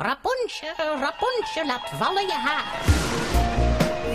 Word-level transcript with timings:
Rapunzel, 0.00 1.00
Rapunzel, 1.00 1.66
laat 1.66 1.90
vallen 1.98 2.26
je 2.26 2.32
haar. 2.32 2.64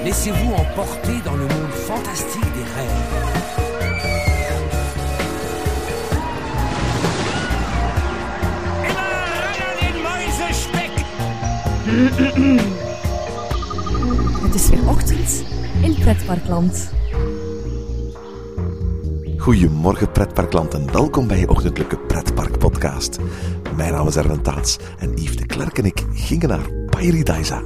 Laissez-vous 0.04 0.54
emporter 0.54 1.22
dans 1.24 1.36
le 1.36 1.48
monde 1.48 1.74
fantastique 1.74 2.54
des 2.54 2.64
rêves. 2.76 3.42
Het 14.42 14.56
is 14.56 14.70
weer 14.70 14.90
ochtend 14.90 15.44
in 15.82 15.96
Pretparkland. 16.00 16.92
Goedemorgen 19.38 20.12
pretparkland 20.12 20.74
en 20.74 20.92
welkom 20.92 21.28
bij 21.28 21.40
je 21.40 21.50
ochtendelijke 21.50 21.98
pretpark 21.98 22.58
podcast. 22.58 23.20
Mijn 23.76 23.92
naam 23.92 24.08
is 24.08 24.16
Erwin 24.16 24.42
Taats 24.42 24.78
en 25.00 25.14
Yves 25.14 25.36
de 25.36 25.46
Klerk 25.46 25.78
en 25.78 25.86
ik 25.86 26.06
gingen 26.14 26.50
naar 26.50 26.72
Paradisa. 26.90 27.62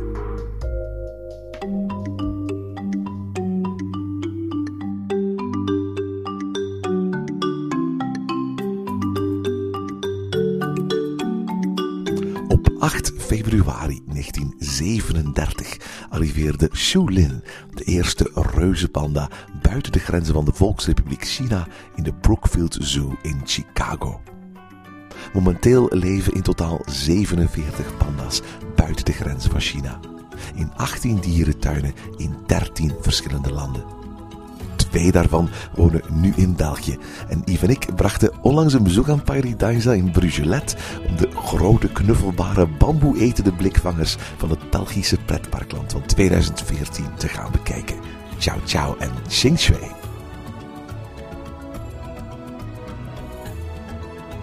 Op 12.47 12.69
8 12.79 13.13
februari 13.17 14.01
1937 14.05 15.77
arriveerde 16.09 16.69
Xu 16.69 17.11
Lin, 17.11 17.43
de 17.73 17.83
eerste 17.83 18.29
reuzenpanda, 18.53 19.29
buiten 19.61 19.91
de 19.91 19.99
grenzen 19.99 20.33
van 20.33 20.45
de 20.45 20.53
Volksrepubliek 20.53 21.23
China 21.23 21.67
in 21.95 22.03
de 22.03 22.13
Brookfield 22.13 22.77
Zoo 22.79 23.15
in 23.21 23.41
Chicago. 23.45 24.21
Momenteel 25.37 25.87
leven 25.89 26.33
in 26.33 26.41
totaal 26.41 26.81
47 26.85 27.97
panda's 27.97 28.41
buiten 28.75 29.05
de 29.05 29.11
grenzen 29.11 29.51
van 29.51 29.59
China. 29.59 29.99
In 30.55 30.71
18 30.75 31.19
dierentuinen 31.19 31.93
in 32.15 32.35
13 32.45 32.91
verschillende 33.01 33.53
landen. 33.53 33.83
Twee 34.75 35.11
daarvan 35.11 35.49
wonen 35.75 36.01
nu 36.11 36.33
in 36.35 36.55
België. 36.55 36.97
En 37.27 37.41
Yves 37.45 37.61
en 37.61 37.69
ik 37.69 37.95
brachten 37.95 38.31
onlangs 38.41 38.73
een 38.73 38.83
bezoek 38.83 39.09
aan 39.09 39.23
Paradisa 39.23 39.91
in 39.93 40.11
Brugelet 40.11 40.75
om 41.09 41.15
de 41.15 41.29
grote 41.35 41.91
knuffelbare 41.91 42.67
bamboe-etende 42.67 43.51
blikvangers 43.51 44.15
van 44.37 44.49
het 44.49 44.69
Belgische 44.69 45.17
pretparkland 45.25 45.91
van 45.91 46.05
2014 46.05 47.05
te 47.17 47.27
gaan 47.27 47.51
bekijken. 47.51 47.97
Ciao 48.37 48.57
ciao 48.65 48.95
en 48.99 49.11
xing. 49.27 49.59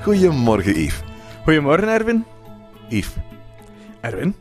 Goedemorgen 0.04 0.74
Yves. 0.80 1.00
Goedemorgen, 1.44 1.88
Erwin. 1.88 2.24
Yves, 2.88 3.12
Erwin? 4.00 4.34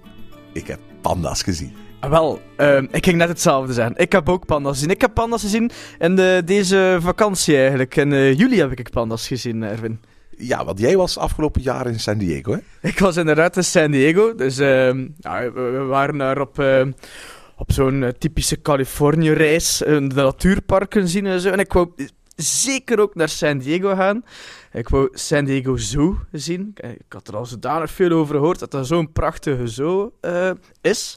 ik 0.53 0.67
heb 0.67 0.79
panda's 1.01 1.43
gezien. 1.43 1.73
Ah, 1.99 2.09
wel, 2.09 2.41
ehm, 2.55 2.87
ik 2.91 3.05
ging 3.05 3.17
net 3.17 3.27
hetzelfde 3.27 3.73
zeggen. 3.73 3.95
Ik 3.97 4.11
heb 4.11 4.29
ook 4.29 4.45
panda's 4.45 4.73
gezien. 4.73 4.89
Ik 4.89 5.01
heb 5.01 5.13
panda's 5.13 5.41
gezien 5.41 5.71
in 5.99 6.15
de, 6.15 6.41
deze 6.45 6.97
vakantie 7.01 7.57
eigenlijk. 7.57 7.95
In 7.95 8.13
eh, 8.13 8.37
juli 8.37 8.59
heb 8.59 8.71
ik 8.71 8.89
panda's 8.89 9.27
gezien, 9.27 9.63
Erwin. 9.63 9.99
Ja, 10.37 10.65
want 10.65 10.79
jij 10.79 10.97
was 10.97 11.17
afgelopen 11.17 11.61
jaar 11.61 11.87
in 11.87 11.99
San 11.99 12.17
Diego, 12.17 12.51
hè? 12.51 12.59
Ik 12.89 12.99
was 12.99 13.17
inderdaad 13.17 13.57
in 13.57 13.63
San 13.63 13.91
Diego. 13.91 14.35
Dus 14.35 14.57
ehm, 14.57 15.07
ja, 15.19 15.51
we, 15.51 15.85
waren 15.87 16.17
daar 16.17 16.39
op, 16.41 16.59
ehm, 16.59 16.91
op 17.57 17.71
zo'n 17.71 18.03
eh, 18.03 18.09
typische 18.09 18.61
Californië-reis. 18.61 19.83
eh, 19.83 19.93
de 19.93 20.13
natuurparken 20.15 21.07
zien 21.07 21.25
en 21.25 21.39
zo. 21.39 21.49
En 21.49 21.59
ik 21.59 21.73
wou 21.73 21.89
zeker 22.35 22.99
ook 22.99 23.15
naar 23.15 23.29
San 23.29 23.57
Diego 23.57 23.95
gaan. 23.95 24.23
Ik 24.73 24.89
wou 24.89 25.09
San 25.11 25.45
Diego 25.45 25.77
Zoo 25.77 26.17
zien. 26.31 26.71
Eh, 26.75 26.89
Ik 26.91 27.13
had 27.13 27.27
er 27.27 27.35
al 27.35 27.45
zodanig 27.45 27.91
veel 27.91 28.11
over 28.11 28.35
gehoord 28.35 28.59
dat 28.59 28.71
dat 28.71 28.87
zo'n 28.87 29.11
prachtige 29.11 29.67
zoo 29.67 30.13
eh, 30.21 30.51
is. 30.81 31.15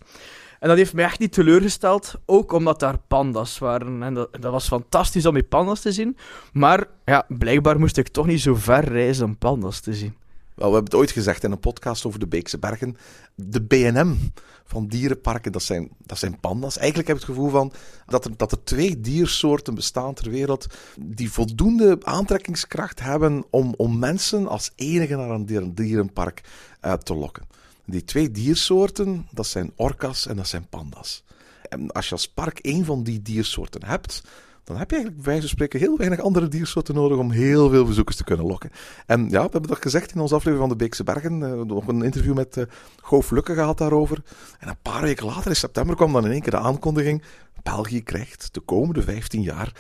En 0.60 0.68
dat 0.68 0.76
heeft 0.76 0.94
mij 0.94 1.04
echt 1.04 1.18
niet 1.18 1.32
teleurgesteld, 1.32 2.14
ook 2.26 2.52
omdat 2.52 2.80
daar 2.80 2.98
panda's 3.08 3.58
waren. 3.58 4.02
En 4.02 4.14
dat, 4.14 4.28
dat 4.40 4.52
was 4.52 4.66
fantastisch 4.68 5.26
om 5.26 5.34
die 5.34 5.42
panda's 5.42 5.80
te 5.80 5.92
zien. 5.92 6.16
Maar 6.52 6.86
ja, 7.04 7.24
blijkbaar 7.28 7.78
moest 7.78 7.96
ik 7.96 8.08
toch 8.08 8.26
niet 8.26 8.40
zo 8.40 8.54
ver 8.54 8.84
reizen 8.84 9.24
om 9.24 9.38
panda's 9.38 9.80
te 9.80 9.94
zien. 9.94 10.14
Wel, 10.56 10.68
we 10.68 10.74
hebben 10.74 10.92
het 10.92 11.00
ooit 11.00 11.10
gezegd 11.10 11.44
in 11.44 11.50
een 11.50 11.60
podcast 11.60 12.04
over 12.04 12.18
de 12.18 12.26
Beekse 12.26 12.58
Bergen. 12.58 12.96
De 13.34 13.62
BNM 13.62 14.16
van 14.64 14.86
dierenparken, 14.86 15.52
dat 15.52 15.62
zijn, 15.62 15.88
dat 15.98 16.18
zijn 16.18 16.40
panda's. 16.40 16.76
Eigenlijk 16.76 17.08
heb 17.08 17.16
ik 17.16 17.22
het 17.22 17.32
gevoel 17.34 17.50
van 17.50 17.72
dat 18.06 18.24
er, 18.24 18.36
dat 18.36 18.52
er 18.52 18.64
twee 18.64 19.00
diersoorten 19.00 19.74
bestaan 19.74 20.14
ter 20.14 20.30
wereld 20.30 20.66
die 21.00 21.32
voldoende 21.32 21.98
aantrekkingskracht 22.02 23.00
hebben 23.00 23.44
om, 23.50 23.74
om 23.76 23.98
mensen 23.98 24.48
als 24.48 24.72
enige 24.74 25.16
naar 25.16 25.30
een 25.30 25.46
dier- 25.46 25.74
dierenpark 25.74 26.40
eh, 26.80 26.92
te 26.92 27.14
lokken. 27.14 27.44
Die 27.84 28.04
twee 28.04 28.30
diersoorten, 28.30 29.26
dat 29.30 29.46
zijn 29.46 29.72
orka's 29.74 30.26
en 30.26 30.36
dat 30.36 30.48
zijn 30.48 30.68
panda's. 30.68 31.24
En 31.68 31.90
als 31.92 32.06
je 32.06 32.12
als 32.12 32.28
park 32.28 32.58
één 32.58 32.84
van 32.84 33.02
die 33.02 33.22
diersoorten 33.22 33.84
hebt, 33.84 34.22
dan 34.66 34.76
heb 34.76 34.90
je 34.90 34.96
eigenlijk 34.96 35.24
bij 35.24 35.32
wijze 35.32 35.40
van 35.40 35.56
spreken 35.56 35.80
heel 35.80 35.96
weinig 35.96 36.20
andere 36.20 36.48
diersoorten 36.48 36.94
nodig 36.94 37.18
om 37.18 37.30
heel 37.30 37.70
veel 37.70 37.84
bezoekers 37.84 38.16
te 38.16 38.24
kunnen 38.24 38.46
lokken. 38.46 38.70
En 39.06 39.22
ja, 39.22 39.44
we 39.44 39.50
hebben 39.50 39.62
dat 39.62 39.82
gezegd 39.82 40.14
in 40.14 40.20
onze 40.20 40.34
aflevering 40.34 40.68
van 40.68 40.78
de 40.78 40.84
Beekse 40.84 41.04
Bergen. 41.04 41.42
Eh, 41.42 41.52
nog 41.52 41.86
een 41.86 42.02
interview 42.02 42.34
met 42.34 42.56
eh 42.56 42.64
Goof 43.02 43.30
Lukke 43.30 43.54
gehad 43.54 43.78
daarover. 43.78 44.22
En 44.58 44.68
een 44.68 44.80
paar 44.82 45.02
weken 45.02 45.26
later, 45.26 45.50
in 45.50 45.56
september, 45.56 45.96
kwam 45.96 46.12
dan 46.12 46.24
in 46.24 46.30
één 46.30 46.40
keer 46.40 46.50
de 46.50 46.58
aankondiging. 46.58 47.22
België 47.62 48.02
krijgt 48.02 48.54
de 48.54 48.60
komende 48.60 49.02
15 49.02 49.42
jaar 49.42 49.72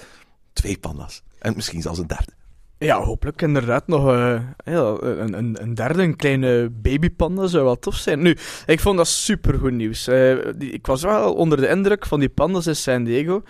twee 0.52 0.78
panda's. 0.78 1.22
En 1.38 1.54
misschien 1.54 1.82
zelfs 1.82 1.98
een 1.98 2.06
derde. 2.06 2.35
Ja, 2.78 3.02
hopelijk 3.02 3.42
inderdaad 3.42 3.86
nog 3.86 4.08
eh, 4.08 4.40
ja, 4.64 4.96
een, 5.00 5.38
een, 5.38 5.62
een 5.62 5.74
derde, 5.74 6.02
een 6.02 6.16
kleine 6.16 6.70
babypanda 6.70 7.46
zou 7.46 7.64
wel 7.64 7.78
tof 7.78 7.94
zijn. 7.94 8.22
Nu, 8.22 8.36
ik 8.66 8.80
vond 8.80 8.96
dat 8.96 9.06
supergoed 9.06 9.72
nieuws. 9.72 10.06
Eh, 10.06 10.46
ik 10.58 10.86
was 10.86 11.02
wel 11.02 11.34
onder 11.34 11.60
de 11.60 11.68
indruk 11.68 12.06
van 12.06 12.20
die 12.20 12.28
pandas 12.28 12.66
in 12.66 12.76
San 12.76 13.04
Diego. 13.04 13.42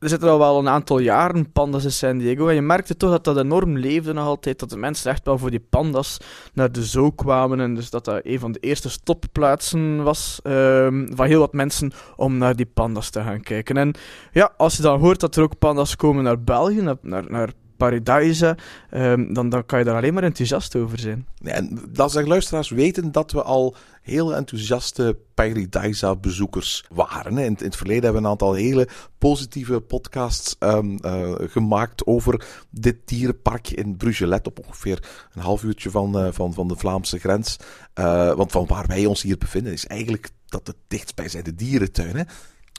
Er 0.00 0.08
zitten 0.08 0.28
al 0.28 0.38
wel 0.38 0.58
een 0.58 0.68
aantal 0.68 0.98
jaren 0.98 1.52
pandas 1.52 1.84
in 1.84 1.92
San 1.92 2.18
Diego. 2.18 2.48
En 2.48 2.54
je 2.54 2.62
merkte 2.62 2.96
toch 2.96 3.10
dat 3.10 3.24
dat 3.24 3.38
enorm 3.38 3.78
leefde 3.78 4.12
nog 4.12 4.26
altijd. 4.26 4.58
Dat 4.58 4.70
de 4.70 4.76
mensen 4.76 5.10
echt 5.10 5.24
wel 5.24 5.38
voor 5.38 5.50
die 5.50 5.66
pandas 5.70 6.18
naar 6.52 6.72
de 6.72 6.84
zoo 6.84 7.10
kwamen. 7.10 7.60
En 7.60 7.74
dus 7.74 7.90
dat 7.90 8.04
dat 8.04 8.20
een 8.22 8.38
van 8.38 8.52
de 8.52 8.58
eerste 8.58 8.90
stopplaatsen 8.90 10.02
was 10.02 10.40
ehm, 10.42 11.06
van 11.14 11.26
heel 11.26 11.40
wat 11.40 11.52
mensen 11.52 11.92
om 12.16 12.38
naar 12.38 12.56
die 12.56 12.70
pandas 12.74 13.10
te 13.10 13.20
gaan 13.20 13.40
kijken. 13.40 13.76
En 13.76 13.94
ja, 14.32 14.52
als 14.56 14.76
je 14.76 14.82
dan 14.82 15.00
hoort 15.00 15.20
dat 15.20 15.36
er 15.36 15.42
ook 15.42 15.58
pandas 15.58 15.96
komen 15.96 16.24
naar 16.24 16.42
België, 16.42 16.80
naar, 16.80 16.96
naar, 17.02 17.24
naar 17.30 17.50
Paradise, 17.76 18.56
ehm, 18.90 19.32
dan, 19.32 19.48
dan 19.48 19.66
kan 19.66 19.78
je 19.78 19.84
daar 19.84 19.96
alleen 19.96 20.14
maar 20.14 20.22
enthousiast 20.22 20.76
over 20.76 20.98
zijn. 20.98 21.26
Nee, 21.40 21.52
En 21.54 21.80
dat 21.90 22.12
zijn 22.12 22.26
luisteraars 22.26 22.68
weten 22.68 23.12
dat 23.12 23.32
we 23.32 23.42
al 23.42 23.76
heel 24.02 24.34
enthousiaste 24.34 25.16
Paradisa-bezoekers 25.34 26.84
waren. 26.92 27.38
In, 27.38 27.50
het- 27.52 27.60
in 27.60 27.66
het 27.66 27.76
verleden 27.76 28.02
hebben 28.04 28.20
we 28.22 28.26
een 28.26 28.32
aantal 28.32 28.54
hele 28.54 28.88
positieve 29.18 29.80
podcasts 29.80 30.56
ehm, 30.58 30.96
eh, 30.96 31.32
gemaakt 31.38 32.06
over 32.06 32.46
dit 32.70 32.96
dierenpark 33.04 33.70
in 33.70 33.96
Brugelet, 33.96 34.46
op 34.46 34.58
ongeveer 34.66 35.02
een 35.34 35.42
half 35.42 35.62
uurtje 35.62 35.90
van, 35.90 36.18
eh, 36.18 36.28
van, 36.32 36.54
van 36.54 36.68
de 36.68 36.76
Vlaamse 36.76 37.18
grens. 37.18 37.56
Eh, 37.94 38.32
want 38.34 38.52
van 38.52 38.66
waar 38.66 38.86
wij 38.86 39.06
ons 39.06 39.22
hier 39.22 39.38
bevinden 39.38 39.72
is 39.72 39.86
eigenlijk 39.86 40.28
dat 40.48 40.66
het 40.66 40.76
dichtstbijzijnde 40.88 41.54
dierentuin. 41.54 42.16
Hè? 42.16 42.22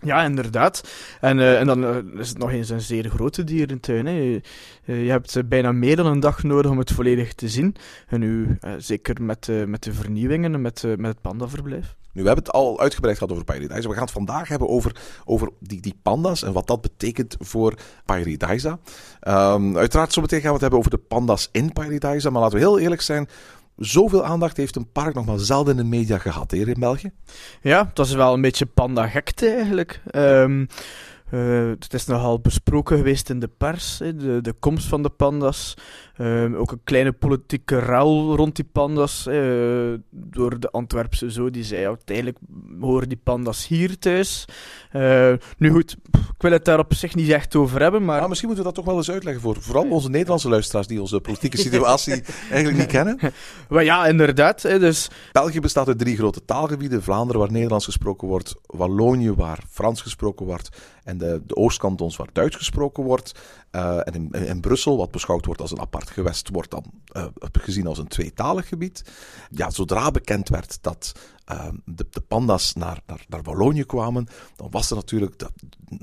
Ja, 0.05 0.23
inderdaad. 0.23 0.83
En, 1.21 1.39
eh, 1.39 1.59
en 1.59 1.67
dan 1.67 1.85
eh, 1.85 2.19
is 2.19 2.29
het 2.29 2.37
nog 2.37 2.51
eens 2.51 2.69
een 2.69 2.81
zeer 2.81 3.09
grote 3.09 3.43
dierentuin. 3.43 4.05
Hè. 4.05 4.11
Je, 4.11 4.41
eh, 4.85 5.03
je 5.03 5.09
hebt 5.09 5.49
bijna 5.49 5.71
meer 5.71 5.95
dan 5.95 6.05
een 6.05 6.19
dag 6.19 6.43
nodig 6.43 6.71
om 6.71 6.77
het 6.77 6.91
volledig 6.91 7.33
te 7.33 7.49
zien. 7.49 7.75
En 8.07 8.19
nu, 8.19 8.57
zeker 8.77 9.23
met, 9.23 9.49
met 9.67 9.83
de 9.83 9.93
vernieuwingen 9.93 10.53
en 10.53 10.61
met, 10.61 10.83
met 10.97 11.05
het 11.05 11.21
pandaverblijf. 11.21 11.95
Nu, 12.11 12.21
we 12.21 12.27
hebben 12.27 12.45
het 12.45 12.53
al 12.53 12.79
uitgebreid 12.79 13.17
gehad 13.17 13.31
over 13.33 13.45
Paradise. 13.45 13.87
We 13.87 13.93
gaan 13.93 14.03
het 14.03 14.11
vandaag 14.11 14.47
hebben 14.47 14.69
over, 14.69 14.95
over 15.25 15.49
die, 15.59 15.81
die 15.81 15.99
panda's 16.01 16.43
en 16.43 16.53
wat 16.53 16.67
dat 16.67 16.81
betekent 16.81 17.35
voor 17.39 17.73
Paradise. 18.05 18.79
Ehm 19.19 19.77
uiteraard, 19.77 20.13
zometeen 20.13 20.39
gaan 20.39 20.47
we 20.47 20.53
het 20.53 20.61
hebben 20.61 20.79
over 20.79 20.91
de 20.91 20.97
panda's 20.97 21.49
in 21.51 21.73
Paradise. 21.73 22.31
Maar 22.31 22.41
laten 22.41 22.57
we 22.57 22.63
heel 22.63 22.79
eerlijk 22.79 23.01
zijn. 23.01 23.27
Zoveel 23.77 24.25
aandacht 24.25 24.57
heeft 24.57 24.75
een 24.75 24.91
park 24.91 25.13
nog 25.13 25.25
maar 25.25 25.39
zelden 25.39 25.77
in 25.77 25.83
de 25.83 25.97
media 25.97 26.17
gehad 26.17 26.51
hier 26.51 26.67
in 26.67 26.79
België. 26.79 27.11
Ja, 27.61 27.85
het 27.87 27.97
was 27.97 28.13
wel 28.13 28.33
een 28.33 28.41
beetje 28.41 28.65
panda-gekte 28.65 29.49
eigenlijk. 29.49 30.01
Ehm, 30.07 30.65
eh, 31.29 31.69
het 31.79 31.93
is 31.93 32.05
nogal 32.05 32.39
besproken 32.39 32.97
geweest 32.97 33.29
in 33.29 33.39
de 33.39 33.49
pers, 33.57 33.97
de, 33.97 34.39
de 34.41 34.53
komst 34.59 34.87
van 34.87 35.03
de 35.03 35.09
panda's. 35.09 35.73
Ehm, 36.17 36.53
ook 36.55 36.71
een 36.71 36.81
kleine 36.83 37.11
politieke 37.11 37.79
ruil 37.79 38.35
rond 38.35 38.55
die 38.55 38.69
panda's. 38.71 39.27
eh, 39.27 39.93
door 40.09 40.59
de 40.59 40.71
Antwerpse 40.71 41.31
zo, 41.31 41.49
die 41.49 41.63
zei 41.63 41.87
uiteindelijk 41.87 42.37
horen 42.79 43.09
die 43.09 43.19
panda's 43.23 43.67
hier 43.67 43.99
thuis. 43.99 44.45
Eh, 44.91 45.33
nu 45.57 45.69
goed, 45.71 45.95
pff, 46.11 46.29
ik 46.29 46.41
wil 46.41 46.51
het 46.51 46.65
daar 46.65 46.79
op 46.79 46.93
zich 46.93 47.15
niet 47.15 47.29
echt 47.29 47.55
over 47.55 47.81
hebben, 47.81 48.05
maar... 48.05 48.27
Misschien 48.27 48.47
moeten 48.47 48.65
we 48.65 48.73
dat 48.73 48.83
toch 48.83 48.93
wel 48.93 49.01
eens 49.01 49.11
uitleggen 49.11 49.41
voor 49.41 49.61
vooral 49.61 49.89
onze 49.89 50.09
Nederlandse 50.09 50.49
luisteraars 50.49 50.87
die 50.87 51.01
onze 51.01 51.19
politieke 51.19 51.57
situatie 51.67 52.23
eigenlijk 52.49 52.77
niet 52.77 52.87
kennen. 52.87 53.19
Maar 53.69 53.83
ja, 53.83 54.07
inderdaad. 54.07 54.61
Hè, 54.61 54.79
dus 54.79 55.09
België 55.31 55.59
bestaat 55.59 55.87
uit 55.87 55.99
drie 55.99 56.17
grote 56.17 56.45
taalgebieden. 56.45 57.03
Vlaanderen, 57.03 57.41
waar 57.41 57.51
Nederlands 57.51 57.85
gesproken 57.85 58.27
wordt. 58.27 58.55
Wallonië, 58.65 59.33
waar 59.33 59.63
Frans 59.69 60.01
gesproken 60.01 60.45
wordt. 60.45 60.69
En 61.03 61.17
de, 61.17 61.41
de 61.45 61.55
Oostkantons, 61.55 62.17
waar 62.17 62.29
Duits 62.33 62.55
gesproken 62.55 63.03
wordt. 63.03 63.31
Eh, 63.71 63.97
en 64.03 64.13
in, 64.13 64.31
in 64.31 64.59
Brussel, 64.59 64.97
wat 64.97 65.11
beschouwd 65.11 65.45
wordt 65.45 65.61
als 65.61 65.71
een 65.71 65.79
apart 65.79 66.04
Noordgewest 66.05 66.49
wordt 66.49 66.71
dan 66.71 66.83
uh, 67.13 67.25
gezien 67.51 67.87
als 67.87 67.97
een 67.97 68.07
tweetalig 68.07 68.67
gebied. 68.67 69.03
Ja, 69.49 69.69
zodra 69.69 70.11
bekend 70.11 70.49
werd 70.49 70.77
dat 70.81 71.11
uh, 71.51 71.67
de, 71.85 72.05
de, 72.09 72.21
panda's 72.21 72.73
naar, 72.73 73.01
naar, 73.05 73.25
naar 73.27 73.43
Wallonië 73.43 73.83
kwamen, 73.83 74.27
dan 74.55 74.67
was 74.71 74.89
er 74.89 74.95
natuurlijk 74.95 75.39
de, 75.39 75.49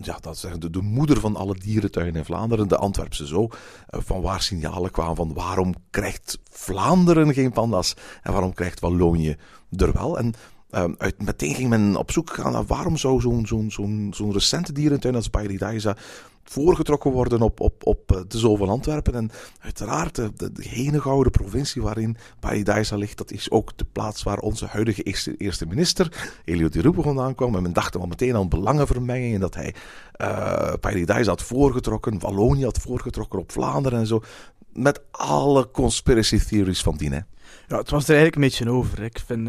ja, 0.00 0.18
dat 0.20 0.38
zeggen, 0.38 0.60
de, 0.60 0.70
de 0.70 0.80
moeder 0.80 1.20
van 1.20 1.36
alle 1.36 1.54
dierentuinen 1.54 2.16
in 2.16 2.24
Vlaanderen, 2.24 2.68
de 2.68 2.76
Antwerpse 2.76 3.26
zo, 3.26 3.42
uh, 3.42 4.00
van 4.04 4.20
waar 4.20 4.42
signalen 4.42 4.90
kwamen 4.90 5.16
van 5.16 5.34
waarom 5.34 5.74
krijgt 5.90 6.38
Vlaanderen 6.50 7.34
geen 7.34 7.52
panda's 7.52 7.94
en 8.22 8.32
waarom 8.32 8.54
krijgt 8.54 8.80
Wallonië 8.80 9.36
er 9.76 9.92
wel. 9.92 10.18
En 10.18 10.34
Um, 10.74 10.94
uit, 10.98 11.22
meteen 11.22 11.54
ging 11.54 11.68
men 11.68 11.96
op 11.96 12.10
zoek 12.10 12.30
gaan 12.30 12.52
naar 12.52 12.64
waarom 12.64 12.96
zou 12.96 13.20
zo'n 13.20 13.46
zo'n 13.46 13.70
zo'n 13.70 14.12
zo'n 14.14 14.32
recente 14.32 14.72
dierentuin 14.72 15.14
als 15.14 15.28
Paradisa 15.28 15.96
voorgetrokken 16.44 17.10
worden 17.10 17.40
op, 17.40 17.60
op, 17.60 17.86
op 17.86 18.12
eh, 18.12 18.20
de 18.28 18.56
van 18.56 18.68
Antwerpen. 18.68 19.14
En 19.14 19.30
uiteraard, 19.60 20.14
de, 20.14 20.32
de, 20.36 20.52
de 20.52 20.68
henegoude 20.68 21.30
provincie 21.30 21.82
waarin 21.82 22.16
Paradisa 22.40 22.96
ligt, 22.96 23.18
dat 23.18 23.30
is 23.30 23.50
ook 23.50 23.76
de 23.76 23.86
plaats 23.92 24.22
waar 24.22 24.38
onze 24.38 24.66
huidige 24.66 25.02
eerste, 25.36 25.66
minister, 25.66 26.30
Elio 26.44 26.68
Di 26.68 26.80
Rupo, 26.80 27.02
vandaan 27.02 27.34
kwam. 27.34 27.56
En 27.56 27.62
men 27.62 27.72
dacht 27.72 27.96
al 27.96 28.06
meteen 28.06 28.36
aan 28.36 28.48
belangenvermenging 28.48 29.34
en 29.34 29.40
dat 29.40 29.54
hij 29.54 29.74
uh, 30.16 30.72
Paradisa 30.80 31.30
had 31.30 31.42
voorgetrokken, 31.42 32.18
Wallonië 32.18 32.64
had 32.64 32.78
voorgetrokken 32.78 33.38
op 33.38 33.52
Vlaanderen 33.52 33.98
en 33.98 34.06
zo. 34.06 34.22
Met 34.72 35.00
alle 35.10 35.70
conspiracy 35.70 36.38
theories 36.38 36.82
van 36.82 36.96
dien. 36.96 37.24
Ja, 37.68 37.76
het 37.76 37.90
was 37.90 38.08
er 38.08 38.16
eigenlijk 38.16 38.34
een 38.34 38.42
beetje 38.42 38.70
over. 38.70 39.02
Ik 39.02 39.20
vind, 39.26 39.48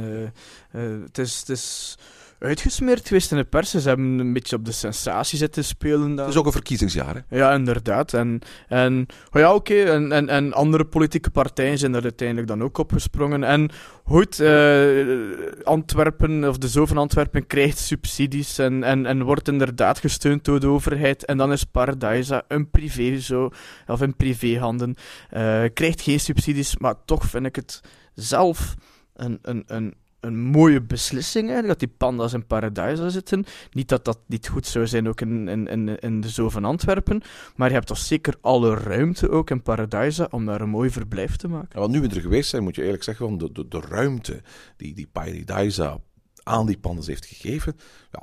het 0.72 1.18
is... 1.18 1.40
Het 1.40 1.50
is 1.50 1.98
uitgesmeerd 2.44 3.08
geweest 3.08 3.32
in 3.32 3.38
de 3.38 3.44
pers. 3.44 3.70
Ze 3.70 3.88
hebben 3.88 4.20
een 4.20 4.34
beetje 4.34 4.56
op 4.56 4.66
de 4.66 4.72
sensatie 4.72 5.38
zitten 5.38 5.64
spelen. 5.64 6.18
Het 6.18 6.28
is 6.28 6.36
ook 6.36 6.46
een 6.46 6.52
verkiezingsjaar, 6.52 7.16
hè? 7.28 7.38
Ja, 7.38 7.54
inderdaad. 7.54 8.14
En, 8.14 8.40
en 8.68 9.06
oh 9.32 9.42
ja, 9.42 9.54
oké. 9.54 9.74
Okay. 9.74 9.94
En, 9.94 10.12
en, 10.12 10.30
en 10.30 10.54
andere 10.54 10.86
politieke 10.86 11.30
partijen 11.30 11.78
zijn 11.78 11.94
er 11.94 12.04
uiteindelijk 12.04 12.48
dan 12.48 12.64
ook 12.64 12.78
opgesprongen. 12.78 13.44
En 13.44 13.70
goed, 14.04 14.40
uh, 14.40 15.64
Antwerpen, 15.64 16.50
of 16.50 16.58
de 16.58 16.68
Zoo 16.68 16.86
van 16.86 16.98
Antwerpen, 16.98 17.48
krijgt 17.48 17.78
subsidies 17.78 18.58
en, 18.58 18.84
en, 18.84 19.06
en 19.06 19.24
wordt 19.24 19.48
inderdaad 19.48 20.00
gesteund 20.00 20.46
door 20.46 20.60
de 20.60 20.68
overheid. 20.68 21.26
En 21.26 21.38
dan 21.38 21.52
is 21.52 21.64
Paradisa 21.64 22.44
een 22.48 22.70
privé 22.70 23.20
zo, 23.20 23.50
of 23.88 24.02
in 24.02 24.16
privéhanden. 24.16 24.96
Uh, 25.34 25.64
krijgt 25.74 26.02
geen 26.02 26.20
subsidies, 26.20 26.78
maar 26.78 26.96
toch 27.06 27.26
vind 27.26 27.46
ik 27.46 27.56
het 27.56 27.82
zelf 28.14 28.76
een, 29.14 29.40
een, 29.42 29.64
een 29.68 29.94
een 30.24 30.40
mooie 30.40 30.82
beslissing 30.82 31.50
eigenlijk, 31.50 31.80
dat 31.80 31.90
die 31.90 31.98
panda's 31.98 32.34
in 32.34 32.46
Paradijs 32.46 33.00
zitten. 33.08 33.46
Niet 33.72 33.90
dat 33.90 34.06
dat 34.06 34.20
niet 34.28 34.48
goed 34.48 34.68
zou 34.68 34.88
zijn 34.88 35.08
ook 35.08 35.22
in, 35.22 35.48
in, 35.48 36.00
in, 36.00 36.22
de 36.22 36.30
Zoo 36.30 36.50
van 36.50 36.66
Antwerpen, 36.66 37.22
maar 37.56 37.68
je 37.68 37.74
hebt 37.74 37.88
toch 37.88 37.98
zeker 37.98 38.36
alle 38.42 38.76
ruimte 38.76 39.30
ook 39.30 39.50
in 39.50 39.62
Paradijsa 39.62 40.28
om 40.32 40.46
daar 40.46 40.62
een 40.62 40.70
mooi 40.70 40.90
verblijf 40.90 41.36
te 41.36 41.48
maken. 41.48 41.70
Ja, 41.72 41.80
want 41.80 41.92
nu 41.92 42.02
we 42.02 42.08
er 42.08 42.22
geweest 42.22 42.50
zijn, 42.50 42.64
moet 42.64 42.76
je 42.76 42.84
eerlijk 42.84 43.04
zeggen, 43.04 43.28
van 43.28 43.38
de, 43.38 43.52
de, 43.52 43.68
de 43.68 43.82
ruimte 43.90 44.42
die, 44.78 44.94
die 44.94 45.08
Paradijsa 45.12 46.00
aan 46.44 46.66
die 46.66 46.78
pandas 46.78 47.08
heeft 47.08 47.26
gegeven. 47.26 47.76
Ja, 48.12 48.22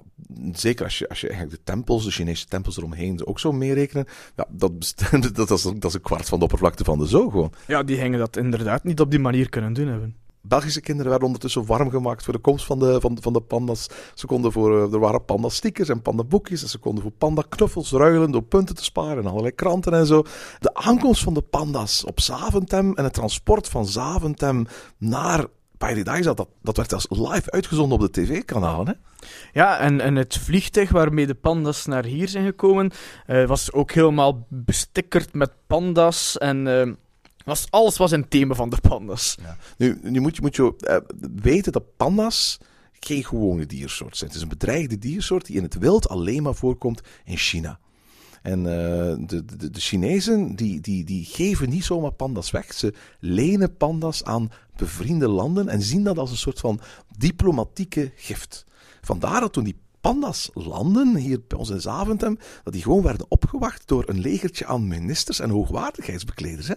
zeker 0.53 0.85
als 0.85 0.99
je, 0.99 1.09
als 1.09 1.21
je 1.21 1.29
eigenlijk 1.29 1.59
de 1.59 1.73
tempels, 1.73 2.05
de 2.05 2.11
Chinese 2.11 2.47
tempels 2.47 2.77
eromheen 2.77 3.27
ook 3.27 3.39
zou 3.39 3.55
meerekenen. 3.55 4.07
Ja, 4.37 4.47
dat, 4.51 4.95
dat, 5.21 5.35
dat, 5.35 5.51
is, 5.51 5.63
dat 5.63 5.85
is 5.85 5.95
een 5.95 6.01
kwart 6.01 6.29
van 6.29 6.39
de 6.39 6.45
oppervlakte 6.45 6.85
van 6.85 6.99
de 6.99 7.07
zoo 7.07 7.31
gewoon. 7.31 7.53
Ja, 7.67 7.83
die 7.83 7.97
gingen 7.97 8.19
dat 8.19 8.37
inderdaad 8.37 8.85
niet 8.85 9.01
op 9.01 9.11
die 9.11 9.21
manier 9.21 9.49
kunnen 9.49 9.73
doen 9.73 9.89
hebben. 9.89 10.17
Belgische 10.43 10.81
kinderen 10.81 11.11
werden 11.11 11.27
ondertussen 11.27 11.67
warm 11.67 11.91
gemaakt 11.91 12.25
voor 12.25 12.33
de 12.33 12.39
komst 12.39 12.65
van 12.65 12.79
de, 12.79 13.01
van, 13.01 13.19
van 13.21 13.33
de 13.33 13.41
pandas. 13.41 13.89
Ze 14.15 14.27
konden 14.27 14.53
voor, 14.53 14.77
eh, 14.77 14.93
er 14.93 14.99
waren 14.99 15.25
panda-stickers 15.25 15.89
en 15.89 16.03
panda-boekjes. 16.03 16.63
En 16.63 16.69
ze 16.69 16.79
konden 16.79 17.03
voor 17.03 17.13
panda-knuffels 17.13 17.93
ruilen 17.93 18.31
door 18.31 18.43
punten 18.43 18.75
te 18.75 18.85
sparen 18.85 19.19
en 19.19 19.31
allerlei 19.31 19.55
kranten 19.55 19.93
en 19.93 20.07
zo. 20.07 20.23
De 20.59 20.75
aankomst 20.75 21.23
van 21.23 21.35
de 21.35 21.43
pandas 21.43 22.05
op 22.05 22.21
Zaventem 22.21 22.95
en 22.95 23.05
het 23.05 23.13
transport 23.13 23.69
van 23.69 23.87
Zaventem 23.87 24.67
naar 24.99 25.47
Paradise, 25.79 26.35
dat, 26.35 26.49
dat 26.63 26.77
werd 26.77 26.93
als 26.93 27.07
live 27.09 27.51
uitgezonden 27.51 27.99
op 27.99 28.13
de 28.13 28.21
tv-kanalen. 28.21 29.01
Ja, 29.53 29.79
en, 29.79 30.01
en 30.01 30.17
het 30.17 30.37
vliegtuig 30.37 30.91
waarmee 30.91 31.27
de 31.27 31.35
pandas 31.35 31.87
naar 31.87 32.05
hier 32.05 32.29
zijn 32.29 32.45
gekomen, 32.45 32.91
uh, 33.27 33.47
was 33.47 33.73
ook 33.73 33.93
helemaal 33.93 34.47
bestikkerd 34.49 35.35
met 35.35 35.51
pandas 35.67 36.39
en... 36.39 36.67
Uh 36.67 36.93
was, 37.45 37.67
alles 37.71 37.97
was 37.97 38.11
een 38.11 38.29
thema 38.29 38.55
van 38.55 38.71
de 38.71 38.79
pandas. 38.89 39.37
Ja. 39.41 39.57
Nu, 39.77 39.99
nu 40.03 40.21
moet 40.21 40.37
je, 40.37 40.43
moet 40.43 40.57
je 40.57 40.75
uh, 40.81 40.97
weten 41.35 41.73
dat 41.73 41.97
pandas 41.97 42.59
geen 42.93 43.25
gewone 43.25 43.67
diersoort 43.67 44.17
zijn. 44.17 44.31
Het 44.31 44.39
is 44.39 44.45
een 44.45 44.59
bedreigde 44.59 44.99
diersoort 44.99 45.47
die 45.47 45.57
in 45.57 45.63
het 45.63 45.79
wild 45.79 46.09
alleen 46.09 46.43
maar 46.43 46.55
voorkomt 46.55 47.01
in 47.25 47.37
China. 47.37 47.79
En 48.43 48.59
uh, 48.59 48.65
de, 49.27 49.45
de, 49.45 49.71
de, 49.71 49.81
Chinezen 49.81 50.57
die, 50.57 50.81
die, 50.81 51.05
die 51.05 51.25
geven 51.25 51.69
niet 51.69 51.85
zomaar 51.85 52.13
pandas 52.13 52.51
weg. 52.51 52.73
Ze 52.73 52.95
lenen 53.19 53.77
pandas 53.77 54.25
aan 54.25 54.51
bevriende 54.77 55.29
landen 55.29 55.69
en 55.69 55.83
zien 55.83 56.05
dat 56.05 56.19
als 56.19 56.31
een 56.31 56.37
soort 56.37 56.61
van 56.61 56.81
diplomatieke 57.17 58.13
gift. 58.17 58.65
Vandaar 59.01 59.41
dat 59.41 59.53
toen 59.53 59.65
die 59.65 59.81
pandas 60.01 60.51
landen 60.55 61.17
hier 61.17 61.41
bij 61.47 61.59
ons 61.59 61.71
in 61.71 61.81
Zaventem, 61.81 62.39
dat 62.65 62.73
die 62.73 62.83
gewoon 62.83 63.03
werden 63.03 63.27
opgewacht 63.29 63.89
door 63.89 64.09
een 64.09 64.21
legertje 64.21 64.67
aan 64.67 64.89
ministers 64.89 65.41
en 65.41 65.51
hoogwaardigheidsbekleders. 65.51 66.69
Hè? 66.69 66.75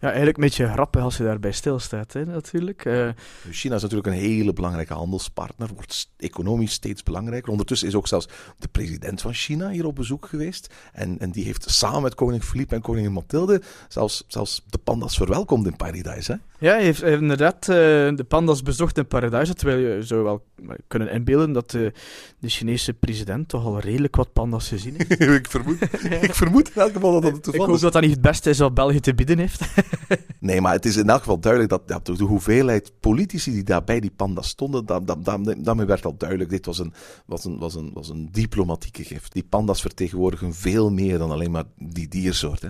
Ja, 0.00 0.06
eigenlijk 0.06 0.36
een 0.36 0.44
beetje 0.44 0.68
grappig 0.68 1.02
als 1.02 1.16
je 1.16 1.22
daarbij 1.22 1.52
stilstaat, 1.52 2.12
hè, 2.12 2.24
natuurlijk. 2.24 2.84
Uh... 2.84 3.08
China 3.50 3.74
is 3.74 3.82
natuurlijk 3.82 4.08
een 4.08 4.22
hele 4.22 4.52
belangrijke 4.52 4.92
handelspartner, 4.92 5.68
wordt 5.74 6.10
economisch 6.16 6.72
steeds 6.72 7.02
belangrijker. 7.02 7.50
Ondertussen 7.50 7.88
is 7.88 7.94
ook 7.94 8.08
zelfs 8.08 8.28
de 8.58 8.68
president 8.68 9.20
van 9.20 9.32
China 9.32 9.68
hier 9.68 9.86
op 9.86 9.94
bezoek 9.94 10.26
geweest. 10.26 10.74
En, 10.92 11.18
en 11.18 11.30
die 11.30 11.44
heeft 11.44 11.70
samen 11.70 12.02
met 12.02 12.14
koning 12.14 12.44
Philippe 12.44 12.74
en 12.74 12.80
koningin 12.80 13.12
Mathilde 13.12 13.62
zelfs, 13.88 14.24
zelfs 14.28 14.64
de 14.66 14.78
pandas 14.78 15.16
verwelkomd 15.16 15.66
in 15.66 15.76
Paradise. 15.76 16.32
Hè? 16.32 16.38
Ja, 16.66 16.72
hij 16.72 16.82
heeft, 16.82 17.02
inderdaad 17.02 17.68
uh, 17.68 17.74
de 18.16 18.24
pandas 18.28 18.62
bezocht 18.62 18.98
in 18.98 19.06
Paradise, 19.06 19.54
terwijl 19.54 19.78
je 19.78 20.02
zou 20.02 20.22
wel 20.22 20.44
kunnen 20.86 21.10
inbeelden 21.10 21.52
dat 21.52 21.70
de, 21.70 21.92
de 22.38 22.48
Chinese 22.48 22.94
president 22.94 23.48
toch 23.48 23.64
al 23.64 23.78
redelijk 23.78 24.16
wat 24.16 24.32
pandas 24.32 24.68
gezien 24.68 24.94
heeft. 24.96 25.20
ik, 25.40 25.50
vermoed, 25.50 25.82
ik 26.22 26.34
vermoed 26.34 26.68
in 26.68 26.82
elk 26.82 26.92
geval 26.92 27.12
dat 27.12 27.22
dat 27.22 27.32
het 27.32 27.42
toeval 27.42 27.62
Ik 27.62 27.70
hoop 27.70 27.80
dat 27.80 27.92
dat 27.92 28.02
niet 28.02 28.10
het 28.10 28.20
beste 28.20 28.50
is 28.50 28.58
wat 28.58 28.74
België 28.74 29.00
te 29.00 29.14
bieden 29.14 29.38
heeft. 29.38 29.60
nee, 30.40 30.60
maar 30.60 30.72
het 30.72 30.84
is 30.84 30.96
in 30.96 31.08
elk 31.08 31.18
geval 31.18 31.40
duidelijk 31.40 31.70
dat 31.70 31.82
ja, 31.86 32.14
de 32.16 32.24
hoeveelheid 32.24 32.92
politici 33.00 33.52
die 33.52 33.62
daar 33.62 33.84
bij 33.84 34.00
die 34.00 34.10
pandas 34.10 34.48
stonden, 34.48 34.86
dat, 34.86 35.06
dat, 35.06 35.24
dat, 35.24 35.54
daarmee 35.58 35.86
werd 35.86 36.04
al 36.04 36.16
duidelijk, 36.16 36.50
dit 36.50 36.66
was 36.66 36.78
een, 36.78 36.92
was, 37.26 37.44
een, 37.44 37.58
was, 37.58 37.74
een, 37.74 37.90
was 37.94 38.08
een 38.08 38.28
diplomatieke 38.32 39.04
gift. 39.04 39.32
Die 39.32 39.46
pandas 39.48 39.80
vertegenwoordigen 39.80 40.54
veel 40.54 40.90
meer 40.90 41.18
dan 41.18 41.30
alleen 41.30 41.50
maar 41.50 41.64
die 41.76 42.08
diersoort. 42.08 42.62
Hè? 42.62 42.68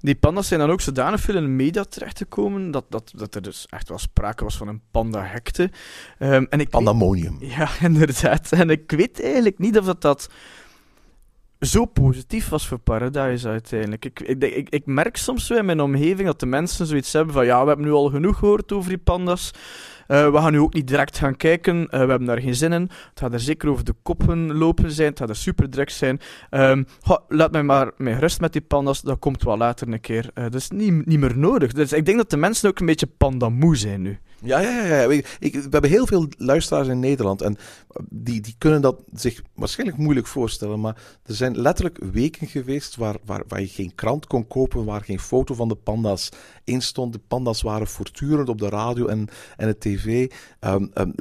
Die 0.00 0.14
pandas 0.14 0.48
zijn 0.48 0.60
dan 0.60 0.70
ook 0.70 0.80
zodanig 0.80 1.20
veel 1.20 1.36
in 1.36 1.42
de 1.42 1.48
media 1.48 1.84
terechtgekomen 1.84 2.70
dat, 2.70 2.84
dat, 2.88 3.12
dat 3.16 3.34
er 3.34 3.42
dus 3.42 3.66
echt 3.70 3.88
wel 3.88 3.98
sprake 3.98 4.44
was 4.44 4.56
van 4.56 4.68
een 4.68 4.80
panda-hekte. 4.90 5.70
Um, 6.18 6.48
Pandamonium. 6.70 7.36
ja, 7.40 7.68
inderdaad. 7.80 8.52
En 8.52 8.70
ik 8.70 8.90
weet 8.90 9.22
eigenlijk 9.22 9.58
niet 9.58 9.78
of 9.78 9.84
dat, 9.84 10.00
dat 10.00 10.28
zo 11.62 11.84
positief 11.84 12.48
was 12.48 12.68
voor 12.68 12.78
Paradise 12.78 13.48
uiteindelijk. 13.48 14.04
Ik, 14.04 14.20
ik, 14.20 14.44
ik, 14.44 14.68
ik 14.68 14.86
merk 14.86 15.16
soms 15.16 15.46
zo 15.46 15.54
in 15.54 15.64
mijn 15.64 15.80
omgeving 15.80 16.26
dat 16.26 16.40
de 16.40 16.46
mensen 16.46 16.86
zoiets 16.86 17.12
hebben 17.12 17.34
van 17.34 17.44
ja, 17.44 17.62
we 17.62 17.68
hebben 17.68 17.86
nu 17.86 17.92
al 17.92 18.10
genoeg 18.10 18.38
gehoord 18.38 18.72
over 18.72 18.88
die 18.88 18.98
pandas. 18.98 19.50
Uh, 20.08 20.30
we 20.30 20.38
gaan 20.38 20.52
nu 20.52 20.60
ook 20.60 20.74
niet 20.74 20.86
direct 20.86 21.18
gaan 21.18 21.36
kijken. 21.36 21.76
Uh, 21.76 21.88
we 21.88 21.96
hebben 21.96 22.24
daar 22.24 22.40
geen 22.40 22.54
zin 22.54 22.72
in. 22.72 22.82
Het 22.82 23.20
gaat 23.20 23.32
er 23.32 23.40
zeker 23.40 23.68
over 23.68 23.84
de 23.84 23.94
koppen 24.02 24.52
lopen 24.52 24.90
zijn. 24.90 25.08
Het 25.08 25.18
gaat 25.18 25.28
er 25.28 25.36
super 25.36 25.70
druk 25.70 25.90
zijn. 25.90 26.20
Um, 26.50 26.86
laat 27.28 27.52
mij 27.52 27.62
maar 27.62 27.90
mee 27.96 28.14
rust 28.14 28.40
met 28.40 28.52
die 28.52 28.62
pandas. 28.62 29.00
Dat 29.00 29.18
komt 29.18 29.42
wel 29.42 29.56
later 29.56 29.88
een 29.88 30.00
keer. 30.00 30.30
Uh, 30.34 30.44
dat 30.44 30.54
is 30.54 30.70
niet, 30.70 31.06
niet 31.06 31.18
meer 31.18 31.38
nodig. 31.38 31.72
Dus 31.72 31.92
ik 31.92 32.04
denk 32.04 32.16
dat 32.16 32.30
de 32.30 32.36
mensen 32.36 32.68
ook 32.68 32.80
een 32.80 32.86
beetje 32.86 33.08
pandamoe 33.16 33.76
zijn 33.76 34.02
nu. 34.02 34.18
Ja, 34.42 34.60
ja, 34.60 34.84
ja. 34.84 35.08
we 35.08 35.68
hebben 35.70 35.90
heel 35.90 36.06
veel 36.06 36.28
luisteraars 36.36 36.88
in 36.88 37.00
Nederland 37.00 37.42
en 37.42 37.56
die, 38.08 38.40
die 38.40 38.54
kunnen 38.58 38.80
dat 38.80 39.02
zich 39.12 39.42
waarschijnlijk 39.54 39.98
moeilijk 39.98 40.26
voorstellen. 40.26 40.80
Maar 40.80 40.96
er 41.24 41.34
zijn 41.34 41.60
letterlijk 41.60 41.98
weken 42.12 42.46
geweest 42.46 42.96
waar, 42.96 43.16
waar, 43.24 43.42
waar 43.48 43.60
je 43.60 43.68
geen 43.68 43.94
krant 43.94 44.26
kon 44.26 44.46
kopen, 44.46 44.84
waar 44.84 45.04
geen 45.04 45.20
foto 45.20 45.54
van 45.54 45.68
de 45.68 45.74
panda's 45.74 46.28
in 46.64 46.82
stond. 46.82 47.12
De 47.12 47.20
panda's 47.28 47.62
waren 47.62 47.86
voortdurend 47.86 48.48
op 48.48 48.58
de 48.58 48.68
radio 48.68 49.06
en, 49.06 49.28
en 49.56 49.66
het 49.66 49.80
tv. 49.80 50.30
Um, 50.60 50.90
um, 50.94 51.14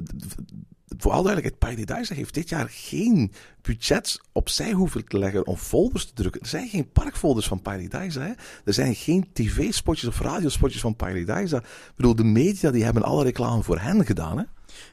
vooral 0.97 1.23
duidelijkheid, 1.23 1.77
Paradise 1.77 2.13
heeft 2.13 2.33
dit 2.33 2.49
jaar 2.49 2.67
geen 2.69 3.31
budget 3.61 4.19
opzij 4.31 4.71
hoeven 4.71 5.05
te 5.05 5.17
leggen 5.17 5.47
om 5.47 5.55
folders 5.55 6.05
te 6.05 6.13
drukken. 6.13 6.41
Er 6.41 6.47
zijn 6.47 6.67
geen 6.67 6.91
parkfolders 6.91 7.47
van 7.47 7.61
Paradise. 7.61 8.19
Hè? 8.19 8.31
Er 8.65 8.73
zijn 8.73 8.95
geen 8.95 9.27
tv-spotjes 9.33 10.09
of 10.09 10.19
radiospotjes 10.19 10.81
van 10.81 10.95
Paradise. 10.95 11.55
Ik 11.55 11.93
bedoel, 11.95 12.15
de 12.15 12.23
media 12.23 12.71
die 12.71 12.83
hebben 12.83 13.03
alle 13.03 13.23
reclame 13.23 13.63
voor 13.63 13.79
hen 13.79 14.05
gedaan. 14.05 14.37
Hè? 14.37 14.43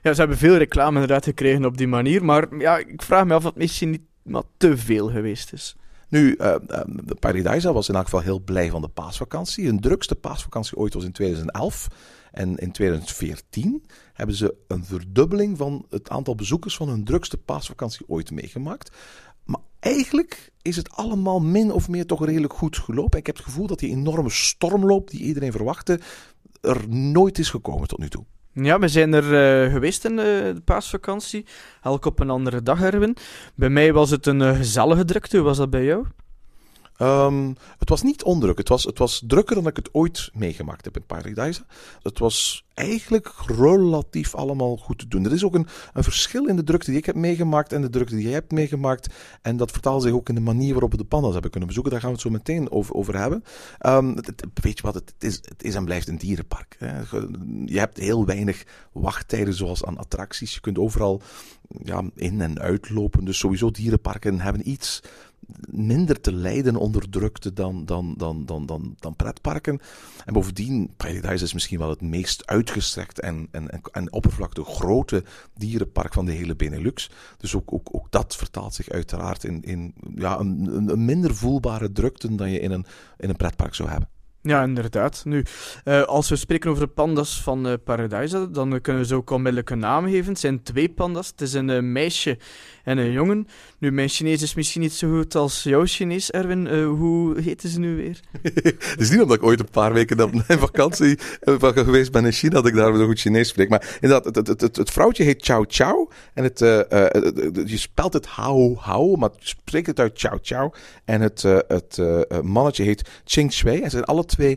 Ja, 0.02 0.12
ze 0.12 0.20
hebben 0.20 0.38
veel 0.38 0.56
reclame 0.56 0.92
inderdaad 0.92 1.24
gekregen 1.24 1.64
op 1.64 1.76
die 1.76 1.88
manier. 1.88 2.24
Maar 2.24 2.56
ja, 2.58 2.76
ik 2.76 3.02
vraag 3.02 3.24
me 3.24 3.34
af 3.34 3.38
of 3.38 3.44
het 3.44 3.56
misschien 3.56 3.90
niet 3.90 4.06
maar 4.22 4.42
te 4.56 4.76
veel 4.76 5.10
geweest 5.10 5.52
is. 5.52 5.76
Nu, 6.08 6.34
uh, 6.38 6.54
uh, 6.68 6.80
Paradise 7.18 7.72
was 7.72 7.88
in 7.88 7.94
elk 7.94 8.04
geval 8.04 8.20
heel 8.20 8.40
blij 8.40 8.70
van 8.70 8.80
de 8.80 8.88
paasvakantie. 8.88 9.66
Hun 9.66 9.80
drukste 9.80 10.14
paasvakantie 10.14 10.76
ooit 10.76 10.94
was 10.94 11.04
in 11.04 11.12
2011. 11.12 11.88
En 12.38 12.56
in 12.56 12.72
2014 12.72 13.84
hebben 14.12 14.36
ze 14.36 14.54
een 14.68 14.84
verdubbeling 14.84 15.56
van 15.56 15.86
het 15.90 16.08
aantal 16.08 16.34
bezoekers 16.34 16.76
van 16.76 16.88
hun 16.88 17.04
drukste 17.04 17.36
paasvakantie 17.36 18.08
ooit 18.08 18.30
meegemaakt. 18.30 18.96
Maar 19.44 19.60
eigenlijk 19.80 20.52
is 20.62 20.76
het 20.76 20.90
allemaal 20.90 21.40
min 21.40 21.72
of 21.72 21.88
meer 21.88 22.06
toch 22.06 22.24
redelijk 22.24 22.52
goed 22.52 22.76
gelopen. 22.76 23.18
Ik 23.18 23.26
heb 23.26 23.36
het 23.36 23.44
gevoel 23.44 23.66
dat 23.66 23.78
die 23.78 23.90
enorme 23.90 24.30
stormloop 24.30 25.10
die 25.10 25.20
iedereen 25.20 25.52
verwachtte, 25.52 26.00
er 26.60 26.88
nooit 26.88 27.38
is 27.38 27.50
gekomen 27.50 27.88
tot 27.88 27.98
nu 27.98 28.08
toe. 28.08 28.24
Ja, 28.52 28.78
we 28.78 28.88
zijn 28.88 29.12
er 29.12 29.24
uh, 29.64 29.72
geweest 29.72 30.04
in 30.04 30.16
de, 30.16 30.52
de 30.54 30.60
paasvakantie. 30.60 31.46
Elk 31.82 32.04
op 32.04 32.20
een 32.20 32.30
andere 32.30 32.62
dag, 32.62 32.82
Erwin. 32.82 33.16
Bij 33.54 33.70
mij 33.70 33.92
was 33.92 34.10
het 34.10 34.26
een 34.26 34.40
uh, 34.40 34.56
gezellige 34.56 35.04
drukte. 35.04 35.36
Hoe 35.36 35.46
was 35.46 35.56
dat 35.56 35.70
bij 35.70 35.84
jou? 35.84 36.06
Um, 37.02 37.56
het 37.78 37.88
was 37.88 38.02
niet 38.02 38.22
ondruk. 38.22 38.58
Het 38.58 38.68
was, 38.68 38.84
het 38.84 38.98
was 38.98 39.22
drukker 39.26 39.54
dan 39.54 39.66
ik 39.66 39.76
het 39.76 39.94
ooit 39.94 40.30
meegemaakt 40.34 40.84
heb 40.84 40.96
in 40.96 41.06
Paradise. 41.06 41.62
Het 42.02 42.18
was 42.18 42.64
eigenlijk 42.74 43.32
relatief 43.46 44.34
allemaal 44.34 44.76
goed 44.76 44.98
te 44.98 45.08
doen. 45.08 45.24
Er 45.24 45.32
is 45.32 45.44
ook 45.44 45.54
een, 45.54 45.66
een 45.92 46.02
verschil 46.02 46.46
in 46.46 46.56
de 46.56 46.64
drukte 46.64 46.90
die 46.90 46.98
ik 46.98 47.06
heb 47.06 47.14
meegemaakt 47.14 47.72
en 47.72 47.80
de 47.80 47.90
drukte 47.90 48.14
die 48.14 48.24
jij 48.24 48.32
hebt 48.32 48.52
meegemaakt. 48.52 49.14
En 49.42 49.56
dat 49.56 49.70
vertaalt 49.70 50.02
zich 50.02 50.12
ook 50.12 50.28
in 50.28 50.34
de 50.34 50.40
manier 50.40 50.72
waarop 50.72 50.90
we 50.90 50.96
de 50.96 51.04
pandas 51.04 51.32
hebben 51.32 51.50
kunnen 51.50 51.68
bezoeken. 51.68 51.92
Daar 51.92 52.02
gaan 52.02 52.10
we 52.10 52.16
het 52.16 52.26
zo 52.26 52.32
meteen 52.32 52.70
over, 52.70 52.94
over 52.94 53.18
hebben. 53.18 53.44
Het, 54.16 54.44
weet 54.62 54.76
je 54.76 54.82
wat, 54.82 54.94
het 54.94 55.14
is, 55.18 55.34
het 55.34 55.62
is 55.62 55.74
en 55.74 55.84
blijft 55.84 56.08
een 56.08 56.18
dierenpark. 56.18 56.76
Je 57.64 57.78
hebt 57.78 57.98
heel 57.98 58.24
weinig 58.26 58.64
wachttijden 58.92 59.54
zoals 59.54 59.84
aan 59.84 59.98
attracties. 59.98 60.54
Je 60.54 60.60
kunt 60.60 60.78
overal 60.78 61.22
ja, 61.82 62.02
in- 62.14 62.40
en 62.40 62.58
uitlopen. 62.60 63.24
Dus 63.24 63.38
sowieso 63.38 63.70
dierenparken 63.70 64.40
hebben 64.40 64.68
iets 64.68 65.02
minder 65.70 66.20
te 66.20 66.32
lijden 66.32 66.76
onder 66.76 67.10
drukte 67.10 67.52
dan, 67.52 67.84
dan, 67.84 68.14
dan, 68.16 68.46
dan, 68.46 68.66
dan, 68.66 68.94
dan 68.98 69.16
pretparken. 69.16 69.80
En 70.24 70.32
bovendien, 70.32 70.92
Paradise 70.96 71.44
is 71.44 71.52
misschien 71.52 71.78
wel 71.78 71.90
het 71.90 72.00
meest 72.00 72.46
uitgestrekt 72.46 73.20
en, 73.20 73.48
en, 73.50 73.80
en, 73.92 74.12
oppervlakte 74.12 74.64
grote 74.64 75.24
dierenpark 75.54 76.12
van 76.12 76.24
de 76.24 76.32
hele 76.32 76.56
Benelux. 76.56 77.10
Dus 77.36 77.54
ook, 77.54 77.72
ook, 77.72 77.88
ook 77.92 78.10
dat 78.10 78.36
vertaalt 78.36 78.74
zich 78.74 78.88
uiteraard 78.88 79.44
in, 79.44 79.62
in 79.62 79.94
ja, 80.14 80.38
een, 80.38 80.88
een 80.88 81.04
minder 81.04 81.34
voelbare 81.34 81.92
drukte 81.92 82.34
dan 82.34 82.50
je 82.50 82.60
in 82.60 82.70
een, 82.70 82.86
in 83.18 83.28
een 83.28 83.36
pretpark 83.36 83.74
zou 83.74 83.88
hebben. 83.88 84.08
Ja, 84.42 84.62
inderdaad. 84.62 85.22
Nu, 85.24 85.44
uh, 85.84 86.02
als 86.02 86.28
we 86.28 86.36
spreken 86.36 86.70
over 86.70 86.86
de 86.86 86.92
pandas 86.92 87.42
van 87.42 87.66
uh, 87.66 87.74
dan 88.50 88.80
kunnen 88.80 89.02
we 89.02 89.08
ze 89.08 89.14
ook 89.14 89.30
onmiddellijk 89.30 89.70
een 89.70 89.78
naam 89.78 90.04
geven. 90.04 90.28
Het 90.28 90.40
zijn 90.40 90.62
twee 90.62 90.88
pandas. 90.88 91.28
Het 91.28 91.40
is 91.40 91.52
een 91.52 91.68
uh, 91.68 91.80
meisje 91.80 92.38
en 92.84 92.98
een 92.98 93.12
jongen. 93.12 93.46
Nu, 93.78 93.92
mijn 93.92 94.08
Chinees 94.08 94.42
is 94.42 94.54
misschien 94.54 94.80
niet 94.80 94.92
zo 94.92 95.16
goed 95.16 95.34
als 95.34 95.62
jouw 95.62 95.84
Chinees, 95.84 96.30
Erwin. 96.30 96.84
hoe 96.84 97.40
heten 97.40 97.68
ze 97.68 97.78
nu 97.78 97.96
weer? 97.96 98.20
Het 98.90 99.00
is 99.00 99.10
niet 99.10 99.20
omdat 99.20 99.36
ik 99.36 99.42
ooit 99.42 99.60
een 99.60 99.70
paar 99.70 99.92
weken 99.92 100.20
op 100.20 100.32
mijn 100.46 100.58
vakantie 100.58 101.18
geweest 101.60 102.12
ben 102.12 102.24
in 102.24 102.32
China 102.32 102.54
dat 102.54 102.66
ik 102.66 102.74
daar 102.74 102.92
weer 102.92 103.06
goed 103.06 103.20
Chinees 103.20 103.48
spreek. 103.48 103.68
Maar 103.68 103.98
inderdaad, 104.00 104.34
het, 104.34 104.46
het, 104.46 104.60
het, 104.60 104.76
het 104.76 104.90
vrouwtje 104.90 105.24
heet 105.24 105.44
Chow 105.44 105.64
Chow. 105.68 106.10
En 106.34 106.44
het, 106.44 106.58
je 106.58 107.76
spelt 107.76 108.12
het 108.12 108.26
hao 108.26 108.76
hao, 108.76 109.16
maar 109.16 109.30
spreekt 109.38 109.86
het 109.86 110.00
uit 110.00 110.18
Chow 110.18 110.38
Chow. 110.42 110.74
En 111.04 111.20
het, 111.20 111.42
het 111.68 112.00
mannetje 112.42 112.84
heet 112.84 113.08
Ching 113.24 113.52
Shui. 113.52 113.76
En 113.76 113.84
ze 113.84 113.90
zijn 113.90 114.04
alle 114.04 114.24
twee 114.24 114.37
uh, 114.38 114.56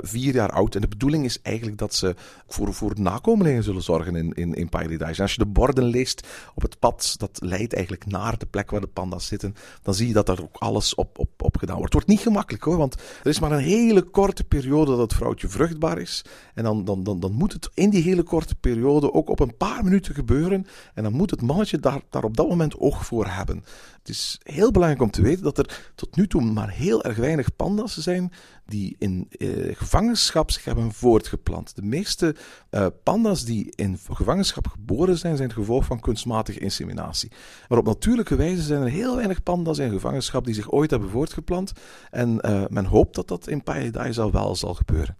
vier 0.00 0.34
jaar 0.34 0.50
oud. 0.50 0.74
En 0.74 0.80
de 0.80 0.88
bedoeling 0.88 1.24
is 1.24 1.42
eigenlijk 1.42 1.78
dat 1.78 1.94
ze 1.94 2.14
voor, 2.46 2.74
voor 2.74 2.92
nakomelingen 3.00 3.62
zullen 3.62 3.82
zorgen 3.82 4.16
in, 4.16 4.32
in, 4.32 4.54
in 4.54 4.68
Paradise. 4.68 5.16
En 5.16 5.22
als 5.22 5.32
je 5.32 5.44
de 5.44 5.46
borden 5.46 5.84
leest 5.84 6.26
op 6.54 6.62
het 6.62 6.78
pad, 6.78 7.14
dat 7.18 7.38
leidt 7.42 7.72
eigenlijk 7.72 8.06
naar 8.06 8.38
de 8.38 8.46
plek 8.46 8.70
waar 8.70 8.80
de 8.80 8.86
panda's 8.86 9.26
zitten, 9.26 9.54
dan 9.82 9.94
zie 9.94 10.06
je 10.06 10.12
dat 10.12 10.28
er 10.28 10.42
ook 10.42 10.56
alles 10.56 10.94
op, 10.94 11.18
op, 11.18 11.42
op 11.42 11.56
gedaan 11.56 11.76
wordt. 11.76 11.92
Het 11.92 12.02
wordt 12.02 12.18
niet 12.18 12.28
gemakkelijk 12.28 12.64
hoor, 12.64 12.76
want 12.76 12.94
er 12.94 13.30
is 13.30 13.40
maar 13.40 13.52
een 13.52 13.58
hele 13.58 14.02
korte 14.02 14.44
periode 14.44 14.90
dat 14.90 15.00
het 15.00 15.14
vrouwtje 15.14 15.48
vruchtbaar 15.48 15.98
is. 15.98 16.24
En 16.54 16.64
dan, 16.64 16.84
dan, 16.84 17.02
dan, 17.02 17.20
dan 17.20 17.32
moet 17.32 17.52
het 17.52 17.70
in 17.74 17.90
die 17.90 18.02
hele 18.02 18.22
korte 18.22 18.54
periode 18.54 19.12
ook 19.12 19.28
op 19.28 19.40
een 19.40 19.56
paar 19.56 19.84
minuten 19.84 20.14
gebeuren. 20.14 20.66
En 20.94 21.02
dan 21.02 21.12
moet 21.12 21.30
het 21.30 21.42
mannetje 21.42 21.78
daar, 21.78 22.00
daar 22.10 22.24
op 22.24 22.36
dat 22.36 22.48
moment 22.48 22.78
oog 22.78 23.06
voor 23.06 23.26
hebben. 23.26 23.64
Het 23.98 24.08
is 24.08 24.40
heel 24.42 24.70
belangrijk 24.70 25.02
om 25.02 25.10
te 25.10 25.22
weten 25.22 25.44
dat 25.44 25.58
er 25.58 25.92
tot 25.94 26.16
nu 26.16 26.26
toe 26.26 26.42
maar 26.42 26.70
heel 26.70 27.04
erg 27.04 27.16
weinig 27.16 27.56
panda's 27.56 27.96
zijn 27.96 28.32
die 28.66 28.96
in 28.98 29.11
uh, 29.38 29.76
gevangenschap 29.76 30.50
zich 30.50 30.64
hebben 30.64 30.92
voortgeplant. 30.92 31.76
De 31.76 31.82
meeste 31.82 32.34
uh, 32.70 32.86
panda's 33.02 33.44
die 33.44 33.72
in 33.76 33.98
gevangenschap 34.12 34.66
geboren 34.66 35.18
zijn, 35.18 35.36
zijn 35.36 35.48
het 35.48 35.58
gevolg 35.58 35.84
van 35.84 36.00
kunstmatige 36.00 36.58
inseminatie. 36.58 37.30
Maar 37.68 37.78
op 37.78 37.86
natuurlijke 37.86 38.36
wijze 38.36 38.62
zijn 38.62 38.82
er 38.82 38.88
heel 38.88 39.16
weinig 39.16 39.42
panda's 39.42 39.78
in 39.78 39.90
gevangenschap 39.90 40.44
die 40.44 40.54
zich 40.54 40.70
ooit 40.70 40.90
hebben 40.90 41.10
voortgeplant. 41.10 41.72
En 42.10 42.38
uh, 42.46 42.64
men 42.68 42.84
hoopt 42.84 43.14
dat 43.14 43.28
dat 43.28 43.48
in 43.48 43.62
Paradise 43.62 44.20
al 44.20 44.32
wel 44.32 44.56
zal 44.56 44.74
gebeuren. 44.74 45.16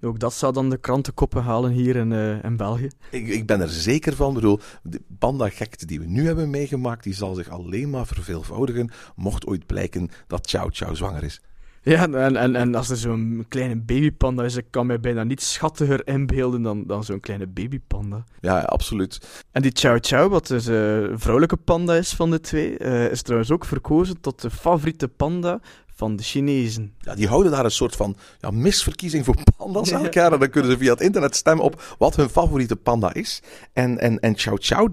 Ook 0.00 0.18
dat 0.18 0.34
zou 0.34 0.52
dan 0.52 0.70
de 0.70 0.78
krantenkoppen 0.78 1.42
halen 1.42 1.70
hier 1.70 1.96
in, 1.96 2.10
uh, 2.10 2.44
in 2.44 2.56
België. 2.56 2.88
Ik, 3.10 3.28
ik, 3.28 3.46
ben 3.46 3.60
er 3.60 3.68
zeker 3.68 4.16
van. 4.16 4.28
Ik 4.28 4.34
bedoel, 4.34 4.60
de 4.82 5.00
panda-gekte 5.18 5.86
die 5.86 6.00
we 6.00 6.06
nu 6.06 6.26
hebben 6.26 6.50
meegemaakt, 6.50 7.04
die 7.04 7.14
zal 7.14 7.34
zich 7.34 7.48
alleen 7.48 7.90
maar 7.90 8.06
verveelvoudigen, 8.06 8.90
mocht 9.16 9.46
ooit 9.46 9.66
blijken 9.66 10.10
dat 10.26 10.50
Chow 10.50 10.68
Chow 10.72 10.96
zwanger 10.96 11.22
is. 11.22 11.40
Ja, 11.82 12.02
en, 12.02 12.36
en, 12.36 12.56
en 12.56 12.74
als 12.74 12.90
er 12.90 12.96
zo'n 12.96 13.44
kleine 13.48 13.76
babypanda 13.76 14.44
is, 14.44 14.56
ik 14.56 14.66
kan 14.70 14.86
mij 14.86 15.00
bijna 15.00 15.22
niet 15.24 15.42
schattiger 15.42 16.06
inbeelden 16.06 16.62
dan, 16.62 16.86
dan 16.86 17.04
zo'n 17.04 17.20
kleine 17.20 17.46
babypanda. 17.46 18.24
Ja, 18.40 18.60
absoluut. 18.60 19.44
En 19.52 19.62
die 19.62 19.72
Chow 19.74 19.98
Chow, 20.00 20.30
wat 20.30 20.46
dus 20.46 20.66
een 20.66 21.10
uh, 21.10 21.16
vrouwelijke 21.16 21.56
panda 21.56 21.94
is 21.94 22.12
van 22.12 22.30
de 22.30 22.40
twee, 22.40 22.78
uh, 22.78 23.10
is 23.10 23.22
trouwens 23.22 23.50
ook 23.50 23.64
verkozen 23.64 24.20
tot 24.20 24.42
de 24.42 24.50
favoriete 24.50 25.08
panda 25.08 25.60
van 25.98 26.16
de 26.16 26.22
Chinezen. 26.22 26.92
Ja, 27.00 27.14
die 27.14 27.28
houden 27.28 27.52
daar 27.52 27.64
een 27.64 27.70
soort 27.70 27.96
van 27.96 28.16
ja, 28.40 28.50
misverkiezing 28.50 29.24
voor 29.24 29.34
panda's 29.56 29.92
aan 29.94 30.04
elkaar. 30.04 30.32
En 30.32 30.38
dan 30.38 30.50
kunnen 30.50 30.70
ze 30.70 30.78
via 30.78 30.92
het 30.92 31.00
internet 31.00 31.36
stemmen 31.36 31.64
op 31.64 31.94
wat 31.98 32.16
hun 32.16 32.28
favoriete 32.28 32.76
panda 32.76 33.14
is. 33.14 33.42
En, 33.72 33.98
en, 33.98 34.20
en 34.20 34.38
Chow 34.38 34.56
Chow, 34.60 34.88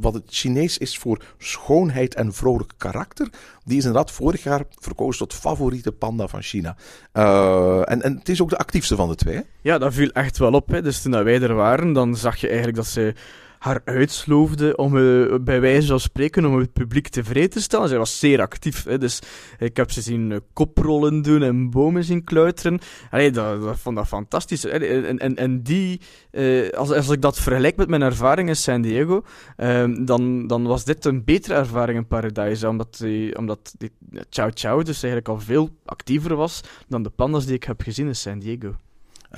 wat 0.00 0.14
het 0.14 0.22
Chinees 0.26 0.78
is 0.78 0.98
voor 0.98 1.22
schoonheid 1.38 2.14
en 2.14 2.34
vrolijk 2.34 2.72
karakter, 2.76 3.28
die 3.64 3.78
is 3.78 3.84
inderdaad 3.84 4.10
vorig 4.10 4.42
jaar 4.42 4.64
verkozen 4.78 5.28
tot 5.28 5.38
favoriete 5.38 5.92
panda 5.92 6.26
van 6.26 6.42
China. 6.42 6.76
Uh, 7.12 7.90
en, 7.90 8.02
en 8.02 8.16
het 8.18 8.28
is 8.28 8.42
ook 8.42 8.50
de 8.50 8.58
actiefste 8.58 8.96
van 8.96 9.08
de 9.08 9.14
twee. 9.14 9.34
Hè? 9.34 9.42
Ja, 9.60 9.78
dat 9.78 9.94
viel 9.94 10.10
echt 10.10 10.38
wel 10.38 10.52
op. 10.52 10.68
Hè. 10.68 10.82
Dus 10.82 11.02
toen 11.02 11.24
wij 11.24 11.40
er 11.42 11.54
waren, 11.54 11.92
dan 11.92 12.16
zag 12.16 12.36
je 12.36 12.46
eigenlijk 12.46 12.76
dat 12.76 12.86
ze 12.86 13.14
haar 13.58 13.80
uitsloofde 13.84 14.76
om 14.76 14.96
uh, 14.96 15.34
bij 15.40 15.60
wijze 15.60 15.86
van 15.86 16.00
spreken 16.00 16.44
om 16.44 16.58
het 16.58 16.72
publiek 16.72 17.08
tevreden 17.08 17.50
te 17.50 17.60
stellen. 17.60 17.88
Zij 17.88 17.98
was 17.98 18.18
zeer 18.18 18.40
actief. 18.40 18.84
Hè, 18.84 18.98
dus 18.98 19.20
ik 19.58 19.76
heb 19.76 19.90
ze 19.90 20.00
zien 20.00 20.30
uh, 20.30 20.38
koprollen 20.52 21.22
doen 21.22 21.42
en 21.42 21.70
bomen 21.70 22.04
zien 22.04 22.24
kluiteren. 22.24 22.78
Allee, 23.10 23.30
dat, 23.30 23.78
vond 23.78 23.96
dat 23.96 24.06
fantastisch. 24.06 24.64
En, 24.64 25.18
en, 25.18 25.36
en 25.36 25.62
die, 25.62 26.00
uh, 26.32 26.70
als, 26.70 26.90
als 26.90 27.08
ik 27.08 27.22
dat 27.22 27.40
vergelijk 27.40 27.76
met 27.76 27.88
mijn 27.88 28.02
ervaring 28.02 28.48
in 28.48 28.56
San 28.56 28.82
Diego, 28.82 29.24
ehm, 29.56 30.04
dan, 30.04 30.46
dan 30.46 30.66
was 30.66 30.84
dit 30.84 31.04
een 31.04 31.24
betere 31.24 31.54
ervaring 31.54 31.98
in 31.98 32.06
Paradise. 32.06 32.68
Omdat, 32.68 32.96
die, 32.98 33.38
omdat 33.38 33.74
die 33.78 33.90
Chow 34.30 34.50
Chow 34.54 34.84
dus 34.84 35.02
eigenlijk 35.02 35.28
al 35.28 35.40
veel 35.40 35.70
actiever 35.84 36.36
was 36.36 36.60
dan 36.88 37.02
de 37.02 37.10
pandas 37.10 37.46
die 37.46 37.54
ik 37.54 37.64
heb 37.64 37.82
gezien 37.82 38.06
in 38.06 38.16
San 38.16 38.38
Diego. 38.38 38.74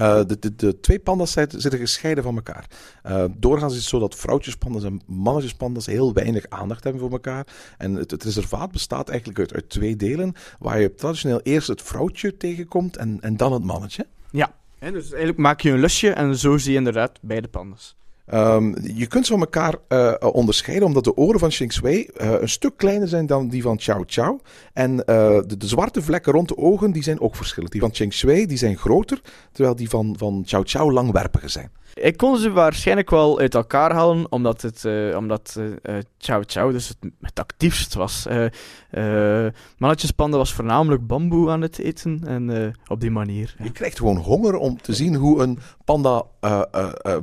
Uh, 0.00 0.21
de, 0.26 0.55
de, 0.57 0.81
twee 0.81 0.99
pandas 0.99 1.33
zitten 1.33 1.78
gescheiden 1.78 2.25
van 2.25 2.35
elkaar. 2.35 2.67
Uh, 3.07 3.25
doorgaans 3.37 3.73
is 3.73 3.78
het 3.78 3.88
zo 3.88 3.99
dat 3.99 4.14
vrouwtjespandas 4.14 4.85
en 4.85 5.00
mannetjespandas 5.07 5.87
heel 5.87 6.12
weinig 6.12 6.45
aandacht 6.49 6.85
hebben 6.85 7.02
voor 7.02 7.11
elkaar. 7.11 7.47
En 7.78 7.95
het, 7.95 8.25
reservaat 8.25 8.73
bestaat 8.73 9.09
eigenlijk 9.09 9.38
uit, 9.38 9.55
uit, 9.55 9.69
twee 9.69 9.97
delen, 9.97 10.35
waar 10.59 10.81
je 10.81 10.95
traditioneel 10.95 11.40
eerst 11.43 11.69
het 11.69 11.83
vrouwtje 11.83 12.37
tegenkomt 12.37 12.97
en, 12.97 13.19
en 13.21 13.37
dan 13.37 13.52
het 13.52 13.64
mannetje. 13.64 14.07
Ja, 14.31 14.52
dus 14.78 15.09
eigenlijk 15.09 15.38
maak 15.38 15.61
je 15.61 15.71
een 15.71 15.81
lusje 15.81 16.11
en 16.11 16.37
zo 16.37 16.59
zie 16.59 16.73
je 16.73 16.78
inderdaad 16.78 17.19
beide 17.23 17.49
pandas. 17.49 17.98
Um, 18.35 18.75
je 18.95 19.07
kunt 19.07 19.27
ze 19.27 19.33
van 19.33 19.41
elkaar 19.41 19.75
uh, 19.89 20.15
onderscheiden 20.33 20.87
omdat 20.87 21.05
de 21.05 21.17
oren 21.17 21.41
van 21.41 21.49
Xing 21.49 21.73
Shui 21.73 22.09
uh, 22.21 22.33
een 22.41 22.49
stuk 22.49 22.77
kleiner 22.77 23.09
zijn 23.09 23.27
dan 23.27 23.49
die 23.49 23.63
van 23.63 23.81
Chow 23.81 24.03
Chow. 24.07 24.39
En 24.73 24.97
de, 24.97 25.57
de, 25.59 25.67
zwarte 25.67 26.03
vlekken 26.03 26.33
rond 26.33 26.49
de 26.49 26.57
ogen 26.57 26.93
die 26.93 27.03
zijn 27.03 27.21
ook 27.21 27.37
verschillend. 27.37 27.73
Die 27.73 27.81
van 27.81 27.91
Xing 27.91 28.13
Shui 28.13 28.47
die 28.47 28.57
zijn 28.57 28.77
groter, 28.77 29.21
terwijl 29.53 29.77
die 29.77 29.89
van, 29.89 30.15
van 30.19 30.43
Chow 30.47 30.63
Chow 30.67 30.93
langwerpiger 30.93 31.51
zijn. 31.51 31.71
Ik 32.00 32.17
kon 32.17 32.37
ze 32.37 32.50
waarschijnlijk 32.50 33.11
wel 33.11 33.38
uit 33.38 33.55
elkaar 33.55 33.93
halen, 33.93 34.33
omdat 34.33 34.62
het 34.62 34.85
uh, 34.85 35.17
omdat, 35.17 35.57
uh, 35.59 35.99
Chow 36.19 36.43
Chow 36.47 36.73
dus 36.73 36.88
het, 36.88 36.97
het 37.21 37.38
actiefst 37.38 37.95
was. 37.95 38.26
Uh, 38.90 39.47
Mannetjespanda 39.78 40.37
was 40.37 40.55
voornamelijk 40.55 41.07
bamboe 41.07 41.50
aan 41.50 41.61
het 41.61 41.78
eten 41.78 42.21
en 42.26 42.75
op 42.87 43.00
die 43.00 43.11
manier. 43.11 43.55
Ja. 43.59 43.64
Je 43.64 43.73
krijgt 43.73 43.99
gewoon 43.99 44.17
honger 44.17 44.57
om 44.57 44.81
te 44.81 44.95
zien 44.95 45.14
hoe 45.14 45.43
een 45.43 45.59
panda 45.85 46.23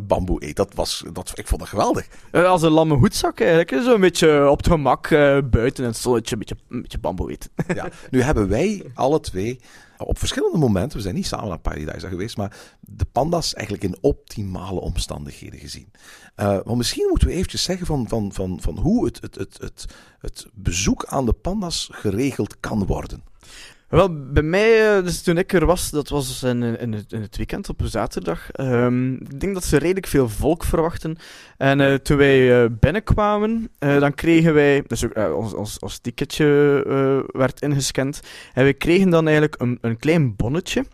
bamboe 0.07 0.45
eet. 0.45 0.55
Dat 0.55 0.73
was, 0.73 1.03
dat, 1.13 1.31
ik 1.35 1.47
vond 1.47 1.61
dat 1.61 1.69
geweldig. 1.69 2.07
als 2.31 2.61
een 2.61 2.71
lamme 2.71 2.95
hoedzak 2.95 3.39
eigenlijk. 3.39 3.83
Zo'n 3.83 4.01
beetje 4.01 4.49
op 4.49 4.57
het 4.57 4.67
gemak 4.67 5.09
buiten 5.49 5.85
en 5.85 5.95
zonnetje 5.95 6.33
een 6.33 6.39
beetje, 6.39 6.55
een 6.69 6.81
beetje 6.81 6.99
bamboe 6.99 7.31
eten. 7.31 7.49
ja. 7.75 7.89
Nu 8.09 8.21
hebben 8.21 8.49
wij 8.49 8.83
alle 8.93 9.19
twee 9.19 9.59
op 9.97 10.19
verschillende 10.19 10.57
momenten, 10.57 10.97
we 10.97 11.03
zijn 11.03 11.15
niet 11.15 11.25
samen 11.25 11.47
naar 11.47 11.59
Paradise 11.59 12.07
geweest, 12.07 12.37
maar 12.37 12.57
de 12.79 13.05
panda's 13.05 13.53
eigenlijk 13.53 13.85
in 13.85 13.97
optimale 14.01 14.79
omstandigheden 14.79 15.59
gezien. 15.59 15.91
Uh, 16.37 16.63
misschien 16.63 17.07
moeten 17.09 17.27
we 17.27 17.33
eventjes 17.33 17.63
zeggen 17.63 17.85
van, 17.85 18.07
van, 18.07 18.33
van, 18.33 18.61
van 18.61 18.77
hoe 18.77 19.05
het, 19.05 19.21
het, 19.21 19.35
het, 19.35 19.57
het, 19.57 19.85
het 20.19 20.47
bezoek 20.53 21.05
aan 21.05 21.25
de 21.25 21.33
panda's 21.33 21.89
geregeld 21.91 22.59
kan 22.59 22.85
worden. 22.85 23.23
Wel, 23.89 24.25
bij 24.31 24.43
mij, 24.43 24.97
eh, 24.97 25.03
dus 25.03 25.21
toen 25.21 25.37
ik 25.37 25.53
er 25.53 25.65
was, 25.65 25.89
dat 25.89 26.09
was 26.09 26.43
in, 26.43 26.63
in, 26.63 26.93
het, 26.93 27.11
in 27.11 27.21
het 27.21 27.37
weekend 27.37 27.69
op 27.69 27.81
zaterdag. 27.83 28.51
Ehm, 28.51 29.13
ik 29.13 29.39
denk 29.39 29.53
dat 29.53 29.63
ze 29.63 29.77
redelijk 29.77 30.07
veel 30.07 30.29
volk 30.29 30.63
verwachten. 30.63 31.17
En 31.57 31.81
eh, 31.81 31.93
toen 31.93 32.17
wij 32.17 32.63
eh, 32.63 32.69
binnenkwamen, 32.79 33.69
dan 33.79 34.13
kregen 34.13 34.53
wij, 34.53 34.83
dus 34.87 35.05
ons, 35.35 35.53
ons, 35.53 35.79
ons 35.79 35.99
ticketje 35.99 37.25
werd 37.27 37.61
ingescand. 37.61 38.21
En 38.53 38.65
we 38.65 38.73
kregen 38.73 39.09
dan 39.09 39.25
eigenlijk 39.25 39.61
een, 39.61 39.77
een 39.81 39.97
klein 39.97 40.35
bonnetje, 40.35 40.85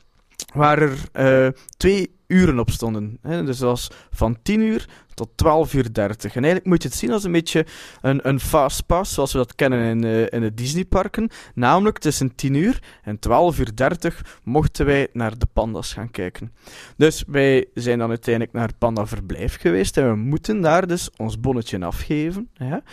waar 0.53 0.81
er 0.81 0.97
eh, 1.11 1.47
twee 1.77 2.19
uren 2.27 2.59
op 2.59 2.69
stonden. 2.69 3.17
Hè? 3.21 3.43
Dus 3.43 3.57
dat 3.57 3.69
was 3.69 3.91
van 4.11 4.37
10 4.41 4.61
uur 4.61 4.87
tot 5.13 5.29
12 5.35 5.73
uur 5.73 5.93
30. 5.93 6.35
En 6.35 6.43
eigenlijk 6.43 6.65
moet 6.65 6.81
je 6.81 6.87
het 6.87 6.97
zien 6.97 7.11
als 7.11 7.23
een 7.23 7.31
beetje 7.31 7.65
een, 8.01 8.27
een 8.27 8.39
fast 8.39 8.85
pass, 8.85 9.13
zoals 9.13 9.31
we 9.31 9.37
dat 9.37 9.55
kennen 9.55 9.79
in, 9.79 10.03
eh, 10.03 10.21
in 10.29 10.41
de 10.41 10.53
Disneyparken. 10.53 11.29
Namelijk 11.53 11.97
tussen 11.97 12.35
10 12.35 12.53
uur 12.53 12.83
en 13.03 13.19
12 13.19 13.59
uur 13.59 13.75
30 13.75 14.39
mochten 14.43 14.85
wij 14.85 15.07
naar 15.13 15.37
de 15.37 15.47
panda's 15.53 15.93
gaan 15.93 16.11
kijken. 16.11 16.53
Dus 16.97 17.23
wij 17.27 17.67
zijn 17.73 17.99
dan 17.99 18.09
uiteindelijk 18.09 18.53
naar 18.53 18.67
het 18.67 18.77
Panda 18.77 19.05
Verblijf 19.05 19.59
geweest 19.59 19.97
en 19.97 20.09
we 20.09 20.15
moeten 20.15 20.61
daar 20.61 20.87
dus 20.87 21.09
ons 21.17 21.39
bonnetje 21.39 21.85
afgeven. 21.85 22.49
Ja? 22.53 22.83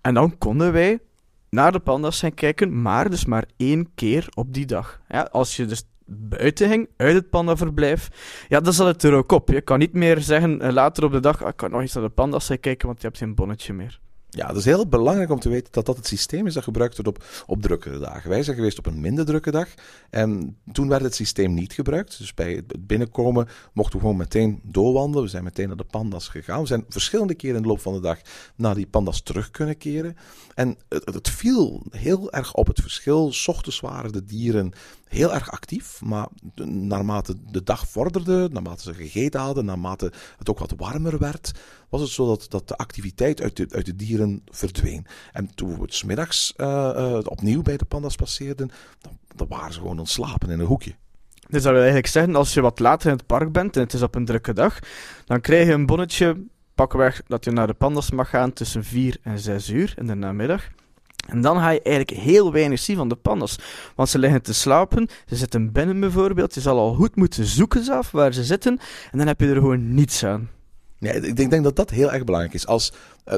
En 0.00 0.14
dan 0.14 0.38
konden 0.38 0.72
wij 0.72 0.98
naar 1.50 1.72
de 1.72 1.78
panda's 1.78 2.20
gaan 2.20 2.34
kijken, 2.34 2.82
maar 2.82 3.10
dus 3.10 3.24
maar 3.24 3.44
één 3.56 3.88
keer 3.94 4.28
op 4.34 4.54
die 4.54 4.66
dag. 4.66 5.00
Als 5.30 5.56
je 5.56 5.66
dus 5.66 5.84
buiten 6.08 6.68
ging, 6.68 6.88
uit 6.96 7.14
het 7.14 7.30
pandaverblijf, 7.30 8.08
ja, 8.48 8.60
dan 8.60 8.72
zat 8.72 8.86
het 8.86 9.02
er 9.02 9.12
ook 9.14 9.32
op. 9.32 9.48
Je 9.48 9.60
kan 9.60 9.78
niet 9.78 9.92
meer 9.92 10.20
zeggen 10.20 10.60
eh, 10.60 10.72
later 10.72 11.04
op 11.04 11.12
de 11.12 11.20
dag, 11.20 11.42
ah, 11.42 11.48
ik 11.48 11.56
kan 11.56 11.70
nog 11.70 11.80
eens 11.80 11.92
naar 11.92 12.02
de 12.04 12.08
panda's 12.10 12.46
kijken, 12.60 12.86
want 12.86 13.00
je 13.00 13.06
hebt 13.06 13.18
geen 13.18 13.34
bonnetje 13.34 13.72
meer. 13.72 14.00
Ja, 14.30 14.46
het 14.46 14.56
is 14.56 14.64
heel 14.64 14.86
belangrijk 14.88 15.30
om 15.30 15.38
te 15.40 15.48
weten 15.48 15.72
dat 15.72 15.86
dat 15.86 15.96
het 15.96 16.06
systeem 16.06 16.46
is 16.46 16.54
dat 16.54 16.62
gebruikt 16.62 16.96
wordt 16.96 17.18
op, 17.18 17.24
op 17.46 17.62
drukkere 17.62 17.98
dagen. 17.98 18.30
Wij 18.30 18.42
zijn 18.42 18.56
geweest 18.56 18.78
op 18.78 18.86
een 18.86 19.00
minder 19.00 19.24
drukke 19.24 19.50
dag 19.50 19.68
en 20.10 20.58
toen 20.72 20.88
werd 20.88 21.02
het 21.02 21.14
systeem 21.14 21.54
niet 21.54 21.72
gebruikt. 21.72 22.18
Dus 22.18 22.34
bij 22.34 22.52
het 22.52 22.86
binnenkomen 22.86 23.48
mochten 23.72 23.94
we 23.94 24.00
gewoon 24.00 24.16
meteen 24.16 24.60
doorwandelen. 24.62 25.24
We 25.24 25.30
zijn 25.30 25.44
meteen 25.44 25.66
naar 25.68 25.76
de 25.76 25.84
pandas 25.84 26.28
gegaan. 26.28 26.60
We 26.60 26.66
zijn 26.66 26.84
verschillende 26.88 27.34
keren 27.34 27.56
in 27.56 27.62
de 27.62 27.68
loop 27.68 27.80
van 27.80 27.92
de 27.92 28.00
dag 28.00 28.18
naar 28.56 28.74
die 28.74 28.86
pandas 28.86 29.20
terug 29.22 29.50
kunnen 29.50 29.78
keren. 29.78 30.16
En 30.54 30.76
het- 30.88 31.14
het 31.14 31.28
viel 31.30 31.82
heel 31.90 32.32
erg 32.32 32.54
op 32.54 32.66
het 32.66 32.80
verschil. 32.80 33.32
's 33.32 33.48
ochtends 33.48 33.80
waren 33.80 34.12
de 34.12 34.24
dieren 34.24 34.72
heel 35.08 35.34
erg 35.34 35.50
actief, 35.50 36.00
maar 36.00 36.28
naarmate 36.64 37.34
de 37.50 37.62
dag 37.62 37.88
vorderde, 37.88 38.48
naarmate 38.52 38.82
ze 38.82 38.94
gegeten 38.94 39.40
hadden, 39.40 39.64
naarmate 39.64 40.12
het 40.38 40.50
ook 40.50 40.58
wat 40.58 40.74
warmer 40.76 41.18
werd, 41.18 41.52
was 41.88 42.00
het 42.00 42.10
zo 42.10 42.26
dat, 42.26 42.46
dat 42.48 42.68
de 42.68 42.76
activiteit 42.76 43.42
uit 43.42 43.56
de, 43.56 43.66
uit 43.70 43.86
de 43.86 43.96
dieren 43.96 44.42
verdween. 44.44 45.06
En 45.32 45.54
toen 45.54 45.74
we 45.74 45.82
het 45.82 45.94
's 45.94 46.04
middags 46.04 46.52
eh, 46.56 46.90
eh, 46.90 47.20
opnieuw 47.24 47.62
bij 47.62 47.76
de 47.76 47.84
pandas 47.84 48.16
passeerden, 48.16 48.70
dan, 49.00 49.18
dan 49.36 49.48
waren 49.48 49.72
ze 49.72 49.78
gewoon 49.78 49.98
ontslapen 49.98 50.50
in 50.50 50.60
een 50.60 50.66
hoekje. 50.66 50.94
Dus 51.48 51.62
dat 51.62 51.72
wil 51.72 51.74
eigenlijk 51.74 52.06
zeggen, 52.06 52.36
als 52.36 52.54
je 52.54 52.60
wat 52.60 52.78
later 52.78 53.10
in 53.10 53.16
het 53.16 53.26
park 53.26 53.52
bent 53.52 53.76
en 53.76 53.82
het 53.82 53.92
is 53.92 54.02
op 54.02 54.14
een 54.14 54.24
drukke 54.24 54.52
dag, 54.52 54.78
dan 55.24 55.40
krijg 55.40 55.66
je 55.66 55.72
een 55.72 55.86
bonnetje, 55.86 56.44
pakweg, 56.74 57.22
dat 57.26 57.44
je 57.44 57.50
naar 57.50 57.66
de 57.66 57.74
pandas 57.74 58.10
mag 58.10 58.28
gaan 58.28 58.52
tussen 58.52 58.84
4 58.84 59.16
en 59.22 59.38
6 59.38 59.68
uur 59.68 59.94
in 59.96 60.06
de 60.06 60.14
namiddag. 60.14 60.68
En 61.28 61.40
dan 61.40 61.56
ga 61.56 61.70
je 61.70 61.82
eigenlijk 61.82 62.20
heel 62.20 62.52
weinig 62.52 62.78
zien 62.78 62.96
van 62.96 63.08
de 63.08 63.16
pandas. 63.16 63.58
Want 63.94 64.08
ze 64.08 64.18
liggen 64.18 64.42
te 64.42 64.54
slapen, 64.54 65.08
ze 65.26 65.36
zitten 65.36 65.72
binnen 65.72 66.00
bijvoorbeeld, 66.00 66.54
je 66.54 66.60
zal 66.60 66.78
al 66.78 66.94
goed 66.94 67.16
moeten 67.16 67.46
zoeken 67.46 67.84
zelf 67.84 68.10
waar 68.10 68.32
ze 68.32 68.44
zitten, 68.44 68.78
en 69.10 69.18
dan 69.18 69.26
heb 69.26 69.40
je 69.40 69.46
er 69.46 69.54
gewoon 69.54 69.94
niets 69.94 70.24
aan. 70.24 70.50
Ja, 70.98 71.12
ik 71.12 71.36
denk, 71.36 71.50
denk 71.50 71.64
dat 71.64 71.76
dat 71.76 71.90
heel 71.90 72.12
erg 72.12 72.24
belangrijk 72.24 72.54
is. 72.54 72.66
Als, 72.66 72.92
eh 73.24 73.36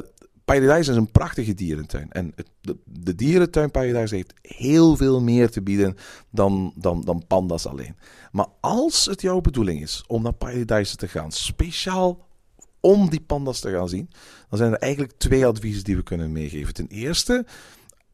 Paradise 0.50 0.90
is 0.90 0.96
een 0.96 1.10
prachtige 1.10 1.54
dierentuin. 1.54 2.06
En 2.10 2.32
het, 2.34 2.50
de, 2.60 2.76
de 2.84 3.14
dierentuin 3.14 3.70
Paradise 3.70 4.14
heeft 4.14 4.34
heel 4.42 4.96
veel 4.96 5.20
meer 5.20 5.50
te 5.50 5.62
bieden 5.62 5.96
dan, 6.30 6.72
dan, 6.76 7.00
dan 7.04 7.24
pandas 7.26 7.66
alleen. 7.66 7.96
Maar 8.32 8.46
als 8.60 9.06
het 9.06 9.20
jouw 9.20 9.40
bedoeling 9.40 9.82
is 9.82 10.04
om 10.06 10.22
naar 10.22 10.32
Paradise 10.32 10.96
te 10.96 11.08
gaan, 11.08 11.32
speciaal 11.32 12.26
om 12.80 13.10
die 13.10 13.20
pandas 13.20 13.60
te 13.60 13.70
gaan 13.70 13.88
zien, 13.88 14.10
dan 14.48 14.58
zijn 14.58 14.72
er 14.72 14.78
eigenlijk 14.78 15.12
twee 15.18 15.46
adviezen 15.46 15.84
die 15.84 15.96
we 15.96 16.02
kunnen 16.02 16.32
meegeven. 16.32 16.74
Ten 16.74 16.86
eerste, 16.88 17.46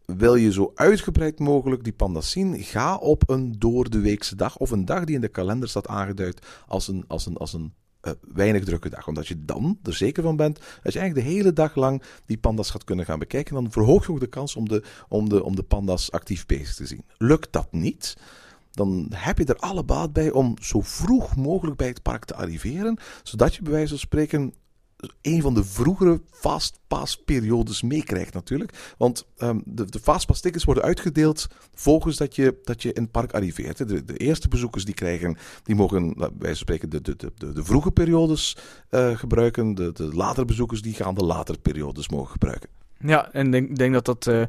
wil 0.06 0.34
je 0.34 0.52
zo 0.52 0.72
uitgebreid 0.74 1.38
mogelijk 1.38 1.84
die 1.84 1.92
pandas 1.92 2.30
zien, 2.30 2.62
ga 2.62 2.96
op 2.96 3.30
een 3.30 3.54
door 3.58 3.90
de 3.90 4.00
weekse 4.00 4.36
dag 4.36 4.56
of 4.56 4.70
een 4.70 4.84
dag 4.84 5.04
die 5.04 5.14
in 5.14 5.20
de 5.20 5.28
kalender 5.28 5.68
staat 5.68 5.88
aangeduid 5.88 6.46
als 6.66 6.88
een, 6.88 7.04
als 7.08 7.26
een, 7.26 7.36
als 7.36 7.52
een 7.52 7.72
eh, 8.00 8.12
weinig 8.20 8.64
drukke 8.64 8.88
dag. 8.88 9.08
Omdat 9.08 9.26
je 9.28 9.44
dan 9.44 9.78
er 9.82 9.94
zeker 9.94 10.22
van 10.22 10.36
bent 10.36 10.58
dat 10.82 10.92
je 10.92 10.98
eigenlijk 10.98 11.28
de 11.28 11.34
hele 11.34 11.52
dag 11.52 11.74
lang 11.74 12.02
die 12.26 12.38
pandas 12.38 12.70
gaat 12.70 12.84
kunnen 12.84 13.04
gaan 13.04 13.18
bekijken. 13.18 13.54
Dan 13.54 13.70
verhoog 13.70 14.06
je 14.06 14.12
ook 14.12 14.20
de 14.20 14.26
kans 14.26 14.56
om 14.56 14.68
de, 14.68 14.82
om 15.08 15.28
de, 15.28 15.44
om 15.44 15.56
de 15.56 15.62
pandas 15.62 16.12
actief 16.12 16.46
bezig 16.46 16.74
te 16.74 16.86
zien. 16.86 17.04
Lukt 17.16 17.52
dat 17.52 17.72
niet? 17.72 18.16
Dan 18.70 19.06
heb 19.14 19.38
je 19.38 19.44
er 19.44 19.56
alle 19.56 19.84
baat 19.84 20.12
bij 20.12 20.30
om 20.30 20.54
zo 20.60 20.80
vroeg 20.80 21.36
mogelijk 21.36 21.76
bij 21.76 21.88
het 21.88 22.02
park 22.02 22.24
te 22.24 22.34
arriveren, 22.34 22.98
zodat 23.22 23.54
je 23.54 23.62
bij 23.62 23.72
wijze 23.72 23.88
van 23.88 23.98
spreken 23.98 24.52
een 25.22 25.42
van 25.42 25.54
de 25.54 25.64
vroegere 25.64 26.20
fastpass-periodes 26.30 27.82
meekrijgt 27.82 28.34
natuurlijk. 28.34 28.94
Want 28.98 29.26
ehm, 29.36 29.60
de, 29.64 29.84
de 29.84 30.00
fastpass-tickets 30.00 30.64
worden 30.64 30.84
uitgedeeld 30.84 31.46
volgens 31.74 32.16
dat 32.16 32.34
je, 32.34 32.60
dat 32.64 32.82
je 32.82 32.92
in 32.92 33.02
het 33.02 33.10
park 33.10 33.34
arriveert. 33.34 33.88
De, 33.88 34.04
de 34.04 34.16
eerste 34.16 34.48
bezoekers 34.48 34.84
die 34.84 34.94
krijgen, 34.94 35.36
die 35.62 35.74
mogen 35.74 36.12
nou, 36.16 36.32
van 36.38 36.56
spreken 36.56 36.90
de, 36.90 37.00
de, 37.00 37.16
de, 37.16 37.32
de, 37.34 37.52
de 37.52 37.64
vroege 37.64 37.90
periodes 37.90 38.56
eh, 38.88 39.16
gebruiken. 39.16 39.74
De, 39.74 39.92
de 39.92 40.14
latere 40.14 40.46
bezoekers 40.46 40.82
die 40.82 40.94
gaan 40.94 41.14
de 41.14 41.24
latere 41.24 41.58
periodes 41.58 42.08
mogen 42.08 42.30
gebruiken. 42.30 42.68
Ja, 42.98 43.32
en 43.32 43.46
ik 43.46 43.52
denk, 43.52 43.76
denk 43.76 43.92
dat 43.92 44.04
dat 44.04 44.48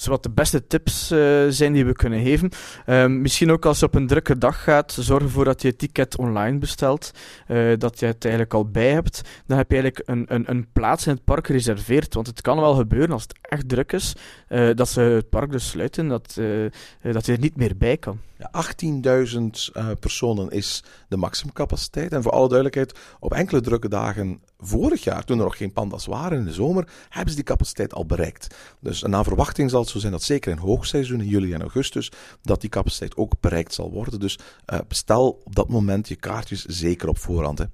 zowat 0.00 0.22
de 0.22 0.30
beste 0.30 0.66
tips 0.66 1.10
eh, 1.10 1.46
zijn 1.48 1.72
die 1.72 1.84
we 1.84 1.92
kunnen 1.92 2.22
geven. 2.22 2.50
Ehm, 2.86 3.20
misschien 3.20 3.50
ook 3.50 3.64
als 3.64 3.78
je 3.78 3.86
op 3.86 3.94
een 3.94 4.06
drukke 4.06 4.38
dag 4.38 4.62
gaat, 4.62 4.92
zorg 5.00 5.22
ervoor 5.22 5.44
dat 5.44 5.62
je 5.62 5.68
je 5.68 5.76
ticket 5.76 6.16
online 6.16 6.58
bestelt. 6.58 7.10
eh, 7.46 7.72
dat 7.78 7.98
je 8.00 8.06
het 8.06 8.24
eigenlijk 8.24 8.54
al 8.54 8.70
bij 8.70 8.90
hebt. 8.90 9.20
Dan 9.46 9.56
heb 9.56 9.70
je 9.70 9.76
eigenlijk 9.78 10.08
een, 10.08 10.24
een, 10.34 10.50
een 10.50 10.66
plaats 10.72 11.06
in 11.06 11.12
het 11.12 11.24
park 11.24 11.46
gereserveerd. 11.46 12.14
Want 12.14 12.26
het 12.26 12.40
kan 12.40 12.60
wel 12.60 12.74
gebeuren 12.74 13.12
als 13.12 13.22
het 13.22 13.38
echt 13.42 13.68
druk 13.68 13.92
is, 13.92 14.14
dat 14.74 14.88
ze 14.88 15.00
het 15.00 15.28
park 15.28 15.50
dus 15.50 15.68
sluiten, 15.68 16.08
dat, 16.08 16.40
dat 17.02 17.26
je 17.26 17.32
er 17.32 17.38
niet 17.38 17.56
meer 17.56 17.76
bij 17.76 17.96
kan. 17.96 18.20
Ja, 18.40 18.64
18.000 19.32 19.72
eh, 19.72 19.88
personen 20.00 20.50
is 20.50 20.84
de 21.08 21.16
maximumcapaciteit. 21.16 22.12
En 22.12 22.22
voor 22.22 22.32
alle 22.32 22.48
duidelijkheid, 22.48 22.98
op 23.18 23.32
enkele 23.32 23.60
drukke 23.60 23.88
dagen 23.88 24.42
vorig 24.58 25.04
jaar, 25.04 25.24
toen 25.24 25.38
er 25.38 25.44
nog 25.44 25.56
geen 25.56 25.72
pandas 25.72 26.06
waren 26.06 26.38
in 26.38 26.44
de 26.44 26.52
zomer, 26.52 26.88
hebben 27.08 27.30
ze 27.30 27.36
die 27.36 27.44
capaciteit 27.44 27.94
al 27.94 28.06
bereikt. 28.06 28.54
Dus 28.80 29.02
naar 29.02 29.24
verwachting 29.24 29.70
zal 29.70 29.80
het 29.80 29.88
zo 29.88 29.98
zijn 29.98 30.12
dat 30.12 30.22
zeker 30.22 30.50
in 30.50 30.58
hoogseizoen, 30.58 31.20
in 31.20 31.28
juli 31.28 31.52
en 31.52 31.60
augustus, 31.60 32.12
dat 32.42 32.60
die 32.60 32.70
capaciteit 32.70 33.16
ook 33.16 33.32
bereikt 33.40 33.74
zal 33.74 33.90
worden. 33.90 34.20
Dus 34.20 34.38
eh, 34.64 34.78
bestel 34.88 35.40
op 35.44 35.54
dat 35.54 35.68
moment 35.68 36.08
je 36.08 36.16
kaartjes 36.16 36.64
zeker 36.64 37.08
op 37.08 37.18
voorhand. 37.18 37.58
Hè. 37.58 37.64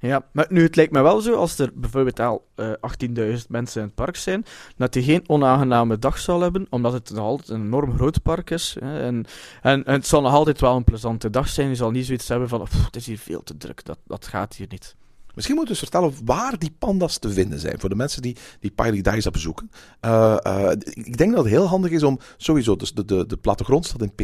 Ja, 0.00 0.26
maar 0.32 0.46
nu, 0.48 0.62
het 0.62 0.76
lijkt 0.76 0.92
me 0.92 1.02
wel 1.02 1.20
zo, 1.20 1.34
als 1.34 1.58
er 1.58 1.70
bijvoorbeeld 1.74 2.20
al 2.20 2.46
eh 2.54 2.72
18.000 3.08 3.46
mensen 3.48 3.80
in 3.80 3.86
het 3.86 3.94
park 3.94 4.16
zijn, 4.16 4.44
dat 4.76 4.94
je 4.94 5.02
geen 5.02 5.24
onaangename 5.26 5.98
dag 5.98 6.18
zal 6.18 6.40
hebben, 6.40 6.66
omdat 6.70 6.92
het 6.92 7.10
nog 7.10 7.24
altijd 7.24 7.48
een 7.48 7.64
enorm 7.64 7.94
groot 7.96 8.22
park 8.22 8.50
is. 8.50 8.76
Hè, 8.80 9.00
en, 9.00 9.24
en, 9.62 9.82
het 9.84 10.06
zal 10.06 10.20
nog 10.20 10.32
altijd 10.32 10.60
wel 10.60 10.76
een 10.76 10.84
plezante 10.84 11.30
dag 11.30 11.48
zijn. 11.48 11.68
Je 11.68 11.74
zal 11.74 11.90
niet 11.90 12.06
zoiets 12.06 12.28
hebben 12.28 12.48
van, 12.48 12.62
"Pff, 12.62 12.84
het 12.84 12.96
is 12.96 13.06
hier 13.06 13.18
veel 13.18 13.42
te 13.42 13.56
druk, 13.56 13.84
dat, 13.84 13.98
dat 14.06 14.26
gaat 14.26 14.56
hier 14.56 14.66
niet. 14.70 14.96
Misschien 15.36 15.56
moeten 15.56 15.74
we 15.74 15.80
eens 15.80 15.90
vertellen 15.90 16.24
waar 16.24 16.58
die 16.58 16.74
pandas 16.78 17.18
te 17.18 17.30
vinden 17.30 17.58
zijn. 17.58 17.80
Voor 17.80 17.88
de 17.88 17.94
mensen 17.94 18.22
die, 18.22 18.36
die 18.60 18.70
Paradise 18.70 19.30
bezoeken. 19.30 19.70
Eh, 20.00 20.36
eh, 20.42 20.70
ik 20.94 21.16
denk 21.16 21.34
dat 21.34 21.44
het 21.44 21.52
heel 21.52 21.66
handig 21.66 21.90
is 21.90 22.02
om 22.02 22.18
sowieso, 22.36 22.76
dus 22.76 22.92
de, 22.92 23.04
de, 23.04 23.26
de 23.26 23.36
plattegrond 23.36 23.86
staat 23.86 24.02
in 24.02 24.14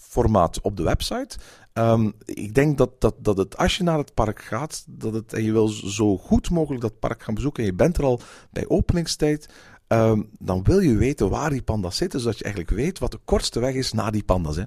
PDF-formaat 0.00 0.60
op 0.60 0.76
de 0.76 0.82
website. 0.82 1.38
Ehm, 1.72 2.10
ik 2.24 2.54
denk 2.54 2.78
dat, 2.78 3.00
dat, 3.00 3.14
dat 3.18 3.36
het, 3.36 3.56
als 3.56 3.76
je 3.76 3.82
naar 3.82 3.98
het 3.98 4.14
park 4.14 4.42
gaat, 4.42 4.84
dat 4.88 5.14
het, 5.14 5.32
en 5.32 5.42
je 5.42 5.52
wil 5.52 5.68
zo 5.68 6.16
goed 6.16 6.50
mogelijk 6.50 6.82
dat 6.82 6.98
park 6.98 7.22
gaan 7.22 7.34
bezoeken, 7.34 7.62
en 7.62 7.68
je 7.70 7.76
bent 7.76 7.98
er 7.98 8.04
al 8.04 8.20
bij 8.50 8.68
openingstijd, 8.68 9.48
ehm, 9.86 10.22
dan 10.38 10.62
wil 10.62 10.78
je 10.80 10.96
weten 10.96 11.30
waar 11.30 11.50
die 11.50 11.62
pandas 11.62 11.96
zitten, 11.96 12.20
zodat 12.20 12.38
je 12.38 12.44
eigenlijk 12.44 12.74
weet 12.74 12.98
wat 12.98 13.10
de 13.10 13.20
kortste 13.24 13.60
weg 13.60 13.74
is 13.74 13.92
naar 13.92 14.12
die 14.12 14.24
pandas. 14.24 14.56
Hè. 14.56 14.62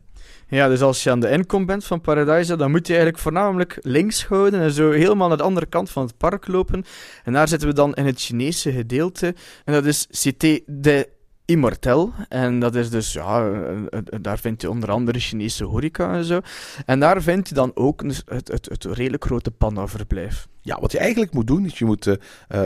Ja, 0.48 0.68
dus 0.68 0.82
als 0.82 1.04
je 1.04 1.12
aan 1.12 1.20
de 1.20 1.30
inkom 1.30 1.66
bent 1.66 1.86
van 1.86 2.02
Paradise, 2.02 2.56
dan 2.56 2.72
moet 2.72 2.88
je 2.88 2.94
eigenlijk 2.94 3.24
voornamelijk 3.24 3.78
links 3.82 4.26
houden 4.26 4.60
en 4.60 4.72
zo 4.72 4.92
helemaal 4.92 5.28
naar 5.28 5.38
de 5.38 5.44
andere 5.44 5.66
kant 5.66 5.90
van 5.90 6.06
het 6.06 6.18
park 6.18 6.48
lopen. 6.48 6.86
En 7.24 7.34
daar 7.34 7.48
zitten 7.48 7.68
we 7.68 7.74
dan 7.74 7.94
in 7.94 8.06
het 8.06 8.22
Chinese 8.22 8.72
gedeelte. 8.72 9.36
En 9.66 9.74
dat 9.74 9.86
is 9.86 10.08
Cité 10.10 10.60
de 10.66 11.10
Immortel. 11.46 12.14
En 12.30 12.60
dat 12.60 12.76
is 12.76 12.90
dus, 12.90 13.14
ja, 13.14 13.50
eh, 13.50 13.72
eh, 13.90 14.00
daar 14.22 14.40
vind 14.40 14.62
je 14.62 14.70
onder 14.70 14.92
andere 14.92 15.20
Chinese 15.20 15.64
horeca 15.64 16.14
en 16.14 16.24
zo. 16.24 16.42
En 16.86 17.00
daar 17.00 17.22
vind 17.22 17.50
je 17.50 17.56
dan 17.56 17.72
ook 17.74 18.04
dus 18.04 18.22
het, 18.26 18.48
het, 18.48 18.70
het 18.70 18.86
redelijk 18.86 19.26
grote 19.26 19.52
panda-verblijf. 19.52 20.48
Ja, 20.62 20.80
wat 20.80 20.92
je 20.92 20.98
eigenlijk 20.98 21.34
moet 21.34 21.48
doen, 21.48 21.66
is 21.66 21.78
je 21.78 21.86
moet 21.86 22.08
eh, 22.08 22.18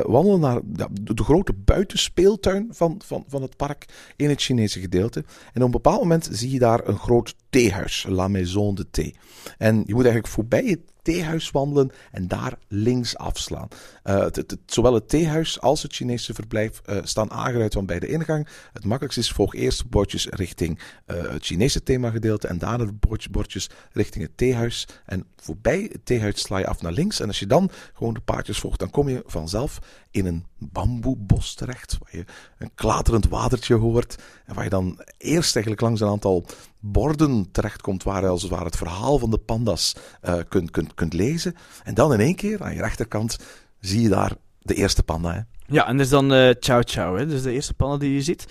wandelen 0.02 0.40
naar 0.40 0.60
de 1.02 1.24
grote 1.24 1.54
buitenspeeltuin 1.54 2.68
van, 2.72 3.02
van, 3.06 3.24
van 3.28 3.42
het 3.42 3.56
park 3.56 3.86
in 4.16 4.30
het 4.30 4.42
Chinese 4.42 4.80
gedeelte. 4.80 5.24
En 5.54 5.62
op 5.62 5.66
een 5.66 5.72
bepaald 5.72 6.02
moment 6.02 6.30
zie 6.32 6.52
je 6.52 6.60
daar 6.60 6.88
een 6.88 6.98
groot 6.98 7.36
theehuis, 7.50 8.06
La 8.10 8.28
Maison 8.28 8.76
de 8.76 8.90
Thé. 8.90 9.12
En 9.58 9.76
je 9.76 9.94
moet 9.94 10.04
eigenlijk 10.04 10.34
voorbij 10.34 10.64
het 10.66 10.80
theehuis 11.08 11.52
wandelen 11.52 11.92
en 12.12 12.28
daar 12.28 12.54
links 12.68 13.18
afslaan. 13.18 13.68
Uh, 14.04 14.20
het, 14.20 14.36
het, 14.36 14.58
zowel 14.66 14.94
het 14.94 15.10
theehuis 15.10 15.62
als 15.62 15.84
het 15.84 15.94
Chinese 15.94 16.34
verblijf 16.34 16.82
uh, 16.86 16.98
staan 17.04 17.32
aangeruid 17.32 17.74
van 17.74 17.86
bij 17.86 18.00
de 18.00 18.08
ingang. 18.08 18.48
Het 18.74 18.84
makkelijkste 18.84 19.22
is 19.22 19.32
volg 19.32 19.56
eerst 19.56 19.90
bordjes 19.90 20.26
richting 20.26 20.80
uh, 21.06 21.32
het 21.32 21.46
Chinese 21.46 21.84
themagedeelte 21.84 22.48
en 22.48 22.58
daarna 22.58 22.86
de 22.86 23.28
bordjes 23.32 23.70
richting 23.92 24.24
het 24.24 24.38
theehuis. 24.38 24.88
En 25.06 25.26
voorbij 25.36 25.90
het 25.92 26.06
theehuis 26.06 26.42
sla 26.42 26.58
je 26.58 26.68
af 26.68 26.82
naar 26.82 26.92
links. 26.92 27.20
En 27.20 27.28
als 27.28 27.40
je 27.40 27.48
dan 27.48 27.70
gewoon 27.94 28.14
de 28.14 28.20
paardjes 28.20 28.60
volgt, 28.60 28.80
dan 28.80 28.90
kom 28.90 29.10
je 29.10 29.24
vanzelf 29.26 29.80
in 30.12 30.26
een 30.26 30.46
bamboebos 30.60 31.54
terecht, 31.54 31.98
waar 32.00 32.16
je 32.16 32.26
een 32.58 32.72
klaterend 32.76 33.28
watertje 33.28 33.76
hoort 33.76 34.16
en 34.46 34.56
waar 34.56 34.64
je 34.64 34.70
dan 34.70 35.02
eerst 35.18 35.56
eigenlijk 35.56 35.82
langs 35.82 36.02
een 36.02 36.08
aantal 36.08 36.46
borden 36.80 37.52
terechtkomt 37.52 38.04
waar 38.04 38.22
je 38.22 38.28
als 38.28 38.42
het 38.42 38.52
ware 38.52 38.66
het 38.66 38.76
verhaal 38.76 39.18
van 39.18 39.32
de 39.32 39.38
pandas 39.38 39.96
uh, 40.24 40.36
kunt, 40.50 40.72
kunt, 40.72 40.94
kunt 40.94 41.14
lezen. 41.14 41.56
En 41.84 41.94
dan 41.94 42.14
in 42.14 42.20
één 42.20 42.36
keer, 42.36 42.64
aan 42.64 42.74
je 42.74 42.82
rechterkant, 42.82 43.38
zie 43.80 44.02
je 44.02 44.10
daar 44.10 44.32
de 44.62 44.74
eerste 44.74 45.04
panda. 45.04 45.34
Hè? 45.34 45.42
Ja, 45.70 45.88
en 45.88 45.98
dat 45.98 46.06
is 46.06 46.12
dan 46.12 46.34
uh, 46.34 46.54
Chow 46.60 46.84
Chow, 46.86 47.18
hè? 47.18 47.28
dus 47.28 47.42
de 47.42 47.52
eerste 47.52 47.74
panda 47.74 47.98
die 47.98 48.14
je 48.14 48.22
ziet. 48.22 48.46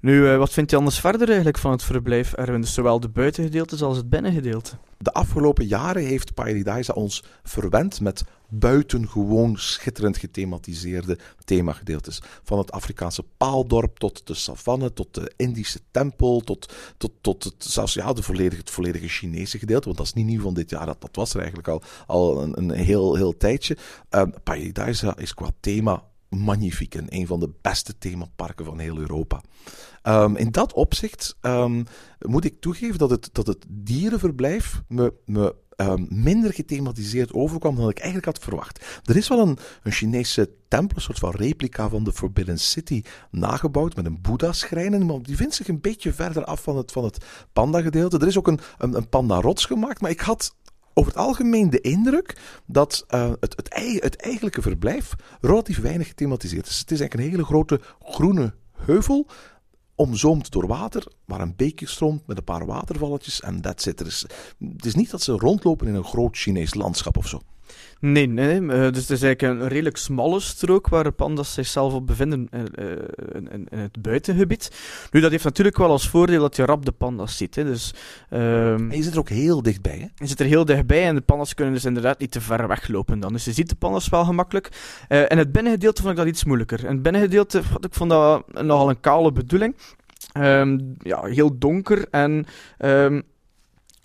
Nu, 0.00 0.28
uh, 0.28 0.36
wat 0.36 0.52
vind 0.52 0.70
je 0.70 0.76
anders 0.76 1.00
verder 1.00 1.26
eigenlijk 1.26 1.58
van 1.58 1.70
het 1.70 1.82
verblijf 1.82 2.32
Erwin? 2.32 2.60
Dus 2.60 2.74
zowel 2.74 3.00
de 3.00 3.08
buitengedeelte 3.08 3.84
als 3.84 3.96
het 3.96 4.08
binnengedeelte. 4.08 4.76
De 4.98 5.12
afgelopen 5.12 5.66
jaren 5.66 6.04
heeft 6.04 6.34
Paradise 6.34 6.94
ons 6.94 7.24
verwend 7.42 8.00
met 8.00 8.24
buitengewoon 8.54 9.56
schitterend 9.56 10.16
gethematiseerde 10.16 11.18
themagedeeltes. 11.44 12.22
Van 12.42 12.58
het 12.58 12.72
Afrikaanse 12.72 13.24
paaldorp 13.36 13.98
tot 13.98 14.26
de 14.26 14.34
savanne, 14.34 14.92
tot 14.92 15.14
de 15.14 15.32
Indische 15.36 15.80
tempel, 15.90 16.40
tot, 16.40 16.74
tot, 16.96 17.12
tot 17.20 17.44
het, 17.44 17.54
zelfs 17.58 17.94
ja, 17.94 18.12
de 18.12 18.22
volledige, 18.22 18.60
het 18.60 18.70
volledige 18.70 19.08
Chinese 19.08 19.58
gedeelte. 19.58 19.84
Want 19.84 19.96
dat 19.96 20.06
is 20.06 20.12
niet 20.12 20.26
nieuw 20.26 20.42
van 20.42 20.54
dit 20.54 20.70
jaar, 20.70 20.86
dat, 20.86 21.00
dat 21.00 21.16
was 21.16 21.30
er 21.30 21.38
eigenlijk 21.38 21.68
al, 21.68 21.82
al 22.06 22.42
een, 22.42 22.58
een 22.58 22.70
heel, 22.70 23.14
heel 23.14 23.36
tijdje. 23.36 23.76
Uh, 24.10 24.22
Paradise 24.42 25.14
is 25.16 25.34
qua 25.34 25.50
thema 25.60 26.10
magnifiek 26.28 26.94
en 26.94 27.06
een 27.08 27.26
van 27.26 27.40
de 27.40 27.50
beste 27.60 27.98
themaparken 27.98 28.64
van 28.64 28.78
heel 28.78 28.98
Europa. 28.98 29.40
Um, 30.02 30.36
in 30.36 30.50
dat 30.50 30.72
opzicht 30.72 31.36
um, 31.42 31.84
moet 32.18 32.44
ik 32.44 32.60
toegeven 32.60 32.98
dat 32.98 33.10
het, 33.10 33.28
dat 33.32 33.46
het 33.46 33.64
dierenverblijf 33.68 34.82
me, 34.88 35.12
me 35.24 35.54
um, 35.76 36.06
minder 36.10 36.52
gethematiseerd 36.52 37.32
overkwam 37.32 37.76
dan 37.76 37.88
ik 37.88 37.98
eigenlijk 37.98 38.26
had 38.26 38.38
verwacht. 38.38 38.84
Er 39.04 39.16
is 39.16 39.28
wel 39.28 39.38
een, 39.38 39.58
een 39.82 39.92
Chinese 39.92 40.50
tempel, 40.68 40.96
een 40.96 41.02
soort 41.02 41.18
van 41.18 41.30
replica 41.30 41.88
van 41.88 42.04
de 42.04 42.12
Forbidden 42.12 42.58
City, 42.58 43.02
nagebouwd 43.30 43.96
met 43.96 44.06
een 44.06 44.20
Boeddha-schrijn. 44.20 45.22
Die 45.22 45.36
vindt 45.36 45.54
zich 45.54 45.68
een 45.68 45.80
beetje 45.80 46.12
verder 46.12 46.44
af 46.44 46.62
van 46.62 46.76
het, 46.76 46.92
van 46.92 47.04
het 47.04 47.24
panda-gedeelte. 47.52 48.18
Er 48.18 48.26
is 48.26 48.38
ook 48.38 48.48
een, 48.48 48.60
een, 48.78 48.96
een 48.96 49.08
panda-rots 49.08 49.64
gemaakt, 49.64 50.00
maar 50.00 50.10
ik 50.10 50.20
had 50.20 50.54
over 50.94 51.12
het 51.12 51.20
algemeen 51.20 51.70
de 51.70 51.80
indruk 51.80 52.36
dat 52.66 53.04
uh, 53.14 53.30
het, 53.40 53.56
het, 53.56 53.74
het, 54.00 54.16
eigenlijke 54.16 54.62
verblijf 54.62 55.14
relatief 55.40 55.80
weinig 55.80 56.06
gethematiseerd 56.06 56.66
is. 56.66 56.78
Het 56.78 56.90
is 56.90 57.00
eigenlijk 57.00 57.14
een 57.14 57.36
hele 57.36 57.48
grote 57.48 57.80
groene 58.00 58.54
heuvel, 58.76 59.26
omzoomd 60.02 60.50
door 60.50 60.66
water, 60.66 61.06
waar 61.24 61.40
een 61.40 61.56
beekje 61.56 61.86
stroomt 61.86 62.26
met 62.26 62.36
een 62.36 62.44
paar 62.44 62.66
watervalletjes 62.66 63.40
en 63.40 63.60
dat 63.60 63.82
zit 63.82 64.00
er. 64.00 64.06
Het 64.58 64.84
is 64.84 64.94
niet 64.94 65.10
dat 65.10 65.22
ze 65.22 65.32
rondlopen 65.32 65.86
in 65.86 65.94
een 65.94 66.04
groot 66.04 66.36
Chinees 66.36 66.74
landschap 66.74 67.16
of 67.16 67.28
zo. 67.28 67.40
Nee, 68.00 68.26
nee. 68.26 68.60
Uh, 68.60 68.68
dus 68.68 69.00
het 69.00 69.10
is 69.10 69.22
eigenlijk 69.22 69.42
een 69.42 69.68
redelijk 69.68 69.96
smalle 69.96 70.40
strook 70.40 70.88
waar 70.88 71.04
de 71.04 71.10
pandas 71.10 71.52
zichzelf 71.52 71.92
op 71.92 72.06
bevinden 72.06 72.48
uh, 72.50 72.60
in, 73.32 73.52
in, 73.52 73.66
in, 73.70 73.78
het 73.78 74.02
buitengebied. 74.02 74.70
Nu, 75.10 75.20
dat 75.20 75.30
heeft 75.30 75.44
natuurlijk 75.44 75.76
wel 75.76 75.90
als 75.90 76.08
voordeel 76.08 76.40
dat 76.40 76.56
je 76.56 76.64
rap 76.64 76.84
de 76.84 76.92
pandas 76.92 77.36
ziet. 77.36 77.54
Hè. 77.54 77.64
Dus, 77.64 77.94
um, 78.30 78.90
en 78.90 78.96
je 78.96 79.02
zit 79.02 79.12
er 79.12 79.18
ook 79.18 79.28
heel 79.28 79.62
dichtbij. 79.62 79.98
Hè? 79.98 80.06
Je 80.14 80.26
zit 80.26 80.40
er 80.40 80.46
heel 80.46 80.64
dichtbij 80.64 81.04
en 81.04 81.14
de 81.14 81.20
pandas 81.20 81.54
kunnen 81.54 81.74
dus 81.74 81.84
inderdaad 81.84 82.18
niet 82.18 82.30
te 82.30 82.40
ver 82.40 82.68
weglopen 82.68 83.20
dan. 83.20 83.32
Dus 83.32 83.44
je 83.44 83.52
ziet 83.52 83.68
de 83.68 83.74
pandas 83.74 84.08
wel 84.08 84.24
gemakkelijk. 84.24 84.68
Uh, 85.08 85.22
in 85.28 85.38
het 85.38 85.52
binnengedeelte 85.52 86.02
vond 86.02 86.12
ik 86.12 86.18
dat 86.18 86.28
iets 86.28 86.44
moeilijker. 86.44 86.80
In 86.80 86.92
het 86.92 87.02
binnengedeelte 87.02 87.58
ik 87.80 87.94
vond 87.94 88.10
dat 88.10 88.62
nogal 88.62 88.88
een 88.88 89.00
kale 89.00 89.32
bedoeling. 89.32 89.74
Um, 90.38 90.94
ja, 90.98 91.24
heel 91.24 91.58
donker 91.58 92.06
en 92.10 92.46
um, 92.78 93.22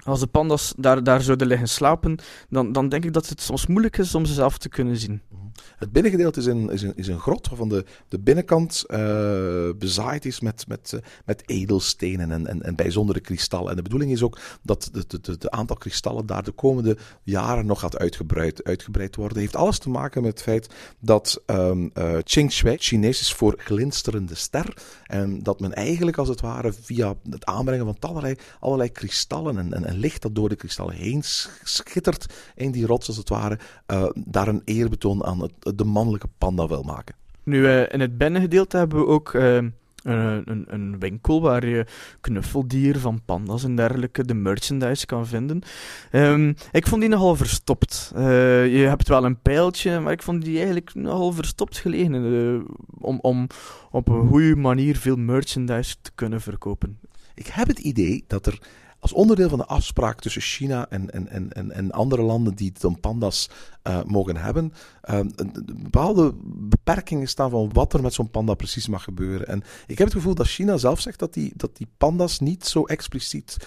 als 0.07 0.19
de 0.19 0.27
pandas 0.27 0.73
daar, 0.77 1.03
daar 1.03 1.21
zouden 1.21 1.47
liggen 1.47 1.67
slapen, 1.67 2.19
dan, 2.49 2.71
dan 2.71 2.89
denk 2.89 3.05
ik 3.05 3.13
dat 3.13 3.29
het 3.29 3.41
soms 3.41 3.67
moeilijk 3.67 3.97
is 3.97 4.15
om 4.15 4.25
ze 4.25 4.33
zelf 4.33 4.57
te 4.57 4.69
kunnen 4.69 4.97
zien. 4.97 5.21
Het 5.77 5.91
binnengedeelte 5.91 6.39
is 6.39 6.45
een, 6.45 6.69
is 6.69 6.81
een, 6.81 6.93
is 6.95 7.07
een 7.07 7.19
grot 7.19 7.47
waarvan 7.47 7.69
de, 7.69 7.85
de 8.07 8.19
binnenkant 8.19 8.83
uh, 8.87 8.97
bezaaid 9.77 10.25
is 10.25 10.39
met, 10.39 10.67
met, 10.67 10.91
uh, 10.95 11.01
met 11.25 11.43
edelstenen 11.45 12.31
en, 12.31 12.47
en, 12.47 12.61
en 12.61 12.75
bijzondere 12.75 13.19
kristallen. 13.19 13.69
En 13.69 13.75
de 13.75 13.81
bedoeling 13.81 14.11
is 14.11 14.23
ook 14.23 14.39
dat 14.61 14.89
het 15.21 15.49
aantal 15.49 15.75
kristallen 15.75 16.25
daar 16.25 16.43
de 16.43 16.51
komende 16.51 16.97
jaren 17.23 17.65
nog 17.65 17.79
gaat 17.79 17.97
uitgebreid, 17.97 18.63
uitgebreid 18.63 19.15
worden. 19.15 19.37
heeft 19.37 19.55
alles 19.55 19.79
te 19.79 19.89
maken 19.89 20.21
met 20.21 20.31
het 20.31 20.41
feit 20.41 20.67
dat 20.99 21.41
um, 21.45 21.91
Qing 22.23 22.51
Shui 22.51 22.77
Chinees 22.77 23.21
is 23.21 23.33
voor 23.33 23.55
glinsterende 23.57 24.35
ster. 24.35 24.77
En 25.05 25.43
dat 25.43 25.59
men 25.59 25.73
eigenlijk 25.73 26.17
als 26.17 26.27
het 26.27 26.41
ware 26.41 26.73
via 26.73 27.15
het 27.29 27.45
aanbrengen 27.45 27.85
van 27.85 27.97
allerlei, 27.99 28.35
allerlei 28.59 28.91
kristallen 28.91 29.57
en, 29.57 29.73
en, 29.73 29.85
en 29.85 29.97
licht 29.97 30.21
dat 30.21 30.35
door 30.35 30.49
de 30.49 30.55
kristallen 30.55 30.95
heen 30.95 31.23
schittert 31.63 32.25
in 32.55 32.71
die 32.71 32.85
rots 32.85 33.07
als 33.07 33.17
het 33.17 33.29
ware, 33.29 33.59
daar 34.15 34.47
een 34.47 34.61
eerbetoon 34.65 35.25
aan 35.25 35.46
het, 35.59 35.77
de 35.77 35.83
mannelijke 35.83 36.27
panda 36.37 36.67
wil 36.67 36.83
maken. 36.83 37.15
Nu, 37.43 37.59
uh, 37.59 37.93
in 37.93 37.99
het 37.99 38.17
binnengedeelte 38.17 38.77
hebben 38.77 38.99
we 38.99 39.05
ook 39.05 39.33
uh, 39.33 39.55
een, 39.55 39.71
een, 40.45 40.65
een, 40.67 40.99
winkel 40.99 41.41
waar 41.41 41.65
je 41.65 41.85
knuffeldieren 42.21 43.01
van 43.01 43.21
panda's 43.25 43.63
en 43.63 43.75
dergelijke, 43.75 44.25
de 44.25 44.33
merchandise 44.33 45.05
kan 45.05 45.27
vinden. 45.27 45.61
Um, 46.11 46.55
ik 46.71 46.87
vond 46.87 47.01
die 47.01 47.09
nogal 47.09 47.35
verstopt. 47.35 48.11
Uh, 48.15 48.21
je 48.79 48.85
hebt 48.87 49.07
wel 49.07 49.25
een 49.25 49.41
pijltje, 49.41 49.99
maar 49.99 50.11
ik 50.11 50.23
vond 50.23 50.43
die 50.43 50.57
eigenlijk 50.57 50.93
nogal 50.93 51.31
verstopt 51.31 51.77
gelegen 51.77 52.65
om, 52.99 53.19
om 53.21 53.47
op 53.91 54.07
een 54.07 54.27
goede 54.27 54.55
manier 54.55 54.97
veel 54.97 55.15
merchandise 55.15 55.95
te 56.01 56.11
kunnen 56.15 56.41
verkopen. 56.41 56.99
Ik 57.35 57.47
heb 57.47 57.67
het 57.67 57.79
idee 57.79 58.23
dat 58.27 58.45
er 58.45 58.59
als 59.07 59.19
onderdeel 59.19 59.49
van 59.49 59.57
de 59.57 59.65
afspraak 59.65 60.21
tussen 60.21 60.41
China 60.41 60.89
en, 60.89 61.11
en, 61.11 61.53
en, 61.53 61.71
en 61.71 61.91
andere 61.91 62.21
landen 62.21 62.55
die 62.55 62.71
dan 62.79 62.99
panda's 62.99 63.49
uh, 63.83 64.03
mogen 64.03 64.37
hebben, 64.37 64.73
uh, 65.09 65.19
bepaalde 65.65 66.33
beperkingen 66.43 67.27
staan 67.27 67.49
van 67.49 67.69
wat 67.73 67.93
er 67.93 68.01
met 68.01 68.13
zo'n 68.13 68.29
panda 68.29 68.53
precies 68.53 68.87
mag 68.87 69.03
gebeuren. 69.03 69.47
En 69.47 69.63
ik 69.87 69.97
heb 69.97 70.07
het 70.07 70.15
gevoel 70.15 70.35
dat 70.35 70.47
China 70.47 70.77
zelf 70.77 70.99
zegt 70.99 71.19
dat 71.19 71.33
die, 71.33 71.51
dat 71.55 71.77
die 71.77 71.87
panda's 71.97 72.39
niet 72.39 72.65
zo 72.65 72.83
expliciet 72.83 73.57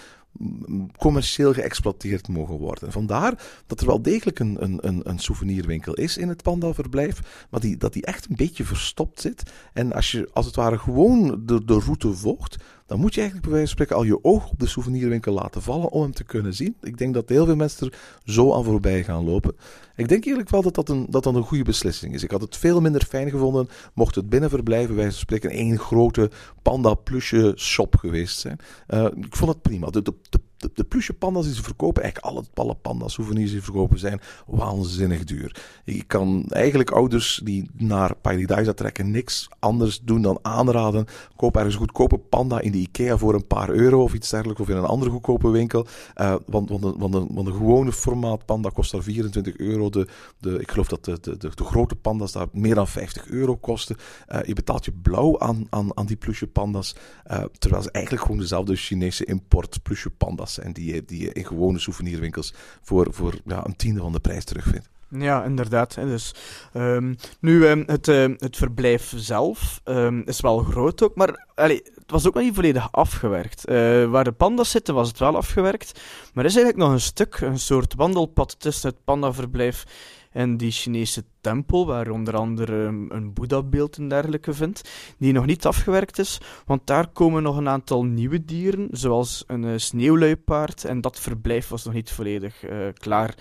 commercieel 0.97 1.53
geëxploiteerd 1.53 2.29
mogen 2.29 2.55
worden. 2.55 2.93
Vandaar 2.93 3.43
dat 3.67 3.81
er 3.81 3.87
wel 3.87 4.03
degelijk 4.03 4.39
een, 4.39 4.57
een, 4.61 5.01
een 5.09 5.19
souvenirwinkel 5.19 5.95
is 5.95 6.17
in 6.17 6.29
het 6.29 6.43
pandaverblijf, 6.43 7.47
maar 7.51 7.61
die, 7.61 7.77
dat 7.77 7.93
die 7.93 8.05
echt 8.05 8.29
een 8.29 8.37
beetje 8.37 8.65
verstopt 8.65 9.21
zit. 9.21 9.43
En 9.73 9.93
als 9.93 10.11
je 10.11 10.31
als 10.33 10.47
het 10.47 10.57
ware 10.57 10.79
gewoon 10.79 11.43
de, 11.47 11.65
de 11.65 11.79
route 11.79 12.13
volgt, 12.13 12.57
dan 12.91 13.01
moet 13.01 13.15
je 13.15 13.21
eigenlijk 13.21 13.51
bij 13.51 13.59
wijze 13.59 13.75
van 13.75 13.85
spreken 13.85 13.97
al 13.97 14.17
je 14.17 14.25
oog 14.25 14.51
op 14.51 14.59
de 14.59 14.67
souvenirwinkel 14.67 15.33
laten 15.33 15.63
vallen 15.63 15.91
om 15.91 16.03
hem 16.03 16.13
te 16.13 16.25
kunnen 16.25 16.55
zien. 16.55 16.77
Ik 16.83 16.99
denk 16.99 17.15
dat 17.15 17.29
heel 17.29 17.45
veel 17.45 17.57
mensen 17.57 17.87
er 17.87 17.99
zo 18.25 18.55
aan 18.55 18.65
voorbij 18.65 19.05
gaan 19.05 19.25
lopen. 19.25 19.53
Ik 19.97 20.09
denk 20.09 20.25
eigenlijk 20.25 20.51
wel 20.51 20.63
dat 20.63 20.75
dat 20.75 20.89
een, 20.89 21.07
dat 21.09 21.23
dat 21.23 21.35
een 21.35 21.43
goede 21.43 21.65
beslissing 21.65 22.15
is. 22.15 22.23
Ik 22.23 22.31
had 22.31 22.41
het 22.41 22.57
veel 22.57 22.81
minder 22.81 23.05
fijn 23.05 23.31
gevonden 23.31 23.69
mocht 23.95 24.15
het 24.15 24.29
binnenverblijven, 24.29 24.89
bij 24.89 24.97
wijze 24.97 25.13
van 25.13 25.21
spreken, 25.21 25.51
één 25.51 25.79
grote 25.79 26.31
panda 26.63 26.95
plusje 26.95 27.53
shop 27.57 27.97
geweest 27.97 28.39
zijn. 28.39 28.59
Uh, 28.89 29.05
ik 29.05 29.37
vond 29.37 29.51
het 29.51 29.63
prima. 29.63 29.91
De, 29.91 30.03
de, 30.03 30.15
de 30.31 30.41
de, 30.61 30.71
de 30.75 30.85
plusje 30.85 31.13
panda's 31.13 31.45
die 31.45 31.55
ze 31.55 31.63
verkopen, 31.63 32.03
eigenlijk 32.03 32.35
alle, 32.35 32.45
alle 32.55 32.75
panda 32.75 33.09
souvenirs 33.09 33.51
die 33.51 33.63
verkopen 33.63 33.99
zijn, 33.99 34.21
waanzinnig 34.47 35.25
duur. 35.25 35.57
Je 35.85 36.03
kan 36.03 36.45
eigenlijk 36.49 36.91
ouders 36.91 37.41
die 37.45 37.71
naar 37.73 38.17
Paradise 38.17 38.75
trekken 38.75 39.11
niks 39.11 39.49
anders 39.59 40.01
doen 40.01 40.23
dan 40.23 40.39
aanraden. 40.43 41.07
Koop 41.37 41.57
ergens 41.57 41.75
een 41.75 41.81
goedkope 41.81 42.19
panda 42.19 42.61
in 42.61 42.73
de 42.73 42.79
Ikea 42.79 43.17
voor 43.17 43.35
een 43.35 43.47
paar 43.47 43.71
euro 43.71 44.03
of 44.03 44.15
iets 44.15 44.31
dergelijks, 44.31 44.61
of 44.61 44.69
in 44.69 44.77
een 44.77 44.85
andere 44.85 45.11
goedkope 45.11 45.51
winkel. 45.51 45.87
Uh, 46.17 46.35
want, 46.47 46.69
want, 46.69 46.83
de, 46.83 47.27
want, 47.29 47.49
gewone 47.49 47.93
formaat 47.93 48.45
panda 48.45 48.69
kost 48.69 48.93
daar 48.93 49.03
24 49.03 49.57
euro. 49.57 49.91
De, 49.91 50.07
de, 50.39 50.61
ik 50.61 50.71
geloof 50.71 50.89
dat 50.89 51.05
de, 51.05 51.19
de, 51.21 51.37
de, 51.37 51.51
grote 51.65 51.95
panda's 51.95 52.33
daar 52.33 52.47
meer 52.53 52.75
dan 52.75 52.89
50 52.89 53.29
euro 53.29 53.57
kosten. 53.57 53.97
Uh, 54.29 54.39
je 54.43 54.55
betaalt 54.55 54.85
je 54.85 54.93
blauw 54.93 55.39
aan, 55.39 55.67
aan, 55.71 55.97
aan 55.97 56.07
die 56.07 56.17
plusje 56.17 56.47
panda's, 56.47 56.95
uh, 57.31 57.45
terwijl 57.59 57.83
ze 57.83 57.91
eigenlijk 57.91 58.25
gewoon 58.25 58.41
dezelfde 58.41 58.77
Chinese 58.77 59.25
import 59.25 59.83
plusje 59.83 60.11
panda's 60.11 60.50
en 60.59 60.73
die 60.73 61.05
die 61.05 61.23
je 61.23 61.33
in 61.33 61.47
gewone 61.47 61.79
souvenirwinkels 61.79 62.55
voor, 62.83 63.07
voor 63.11 63.35
ja, 63.45 63.67
een 63.67 63.77
tiende 63.77 64.01
van 64.01 64.13
de 64.13 64.21
prijs 64.21 64.45
terugvindt. 64.45 64.89
Ja, 65.09 65.45
inderdaad. 65.45 65.95
Dus, 65.95 66.35
um, 66.75 67.17
nu, 67.41 67.67
um, 67.67 67.83
het, 67.87 68.09
uh, 68.09 68.25
het 68.37 68.57
verblijf 68.57 69.13
zelf 69.17 69.81
is 70.25 70.41
wel 70.41 70.59
groot 70.59 71.03
ook, 71.03 71.15
maar 71.15 71.47
het 71.55 71.93
was 72.07 72.27
ook 72.27 72.35
nog 72.35 72.43
niet 72.43 72.55
volledig 72.55 72.93
afgewerkt. 72.93 73.69
Uh, 73.69 74.11
waar 74.11 74.25
de 74.25 74.33
panda's 74.33 74.71
zitten 74.71 74.95
was 74.95 75.09
het 75.09 75.19
wel 75.19 75.37
afgewerkt, 75.37 76.01
maar 76.35 76.45
er 76.45 76.51
is 76.51 76.57
eigenlijk 76.57 76.85
nog 76.85 76.93
een 76.93 77.01
stuk, 77.01 77.41
een 77.41 77.59
soort 77.59 77.95
wandelpad 77.95 78.61
tussen 78.61 78.89
het 78.91 79.05
pandaverblijf 79.05 79.85
in 80.33 80.57
die 80.57 80.71
Chinese 80.71 81.25
tempel, 81.41 81.87
waar 81.87 82.11
onder 82.11 82.37
andere 82.37 82.75
een 83.09 83.33
Boeddha-beeld 83.33 83.97
en 83.97 84.09
dergelijke 84.09 84.55
vindt, 84.55 84.91
die 85.19 85.33
nog 85.33 85.47
niet 85.47 85.67
afgewerkt 85.67 86.19
is, 86.19 86.41
want 86.67 86.87
daar 86.87 87.09
komen 87.09 87.43
nog 87.43 87.57
een 87.57 87.69
aantal 87.69 88.05
nieuwe 88.05 88.45
dieren, 88.45 88.89
zoals 88.91 89.45
een 89.47 89.63
uh, 89.63 89.73
sneeuwluipaard, 89.77 90.85
en 90.85 91.01
dat 91.01 91.21
verblijf 91.21 91.69
was 91.69 91.85
nog 91.85 91.95
niet 91.95 92.11
volledig 92.11 92.63
uh, 92.65 92.87
klaar. 92.95 93.35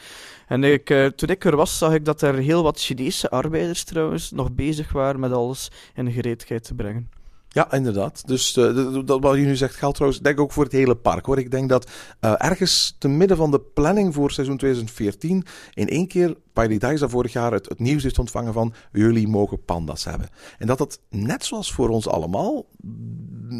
En 0.48 0.64
ik, 0.64 0.90
uh, 0.90 1.06
toen 1.06 1.30
ik 1.30 1.46
er 1.46 1.56
was, 1.56 1.78
zag 1.78 1.94
ik 1.94 2.06
dat 2.06 2.22
er 2.22 2.36
heel 2.36 2.64
wat 2.64 2.80
Chinese 2.80 3.30
arbeiders 3.30 3.84
trouwens 3.84 4.32
nog 4.32 4.52
bezig 4.52 4.92
waren 4.92 5.20
met 5.20 5.32
alles 5.32 5.72
in 5.96 6.12
gereedheid 6.12 6.64
te 6.64 6.74
brengen. 6.74 7.10
Ja, 7.52 7.72
inderdaad. 7.72 8.28
Dus 8.28 8.54
dat 9.06 9.22
wat 9.22 9.36
je 9.36 9.46
nu 9.46 9.56
zegt 9.56 9.76
geldt 9.76 9.96
trouwens, 9.96 10.22
denk 10.22 10.40
ook 10.40 10.52
voor 10.52 10.64
het 10.64 10.72
hele 10.72 10.96
park 10.96 11.26
hoor. 11.26 11.38
Ik 11.38 11.52
denk 11.52 11.70
dat 11.70 11.92
ergens 12.20 12.96
te 12.98 13.08
midden 13.08 13.38
van 13.38 13.52
de 13.52 13.60
planning 13.60 14.14
voor 14.14 14.32
seizoen 14.32 14.58
2014 14.58 15.46
in 15.74 15.88
één 15.88 16.08
keer 16.08 16.36
Paradise 16.68 17.10
vorig 17.10 17.34
jaar 17.34 17.52
het, 17.52 17.70
het, 17.70 17.80
nieuws 17.80 18.04
heeft 18.04 18.20
ontvangen 18.20 18.54
van 18.54 18.74
jullie 18.92 19.28
mogen 19.28 19.64
panda's 19.64 20.04
hebben. 20.04 20.30
En 20.58 20.68
dat 20.68 20.78
dat 20.78 21.00
net 21.10 21.46
zoals 21.46 21.74
voor 21.74 21.90
ons 21.90 22.08
allemaal, 22.08 22.66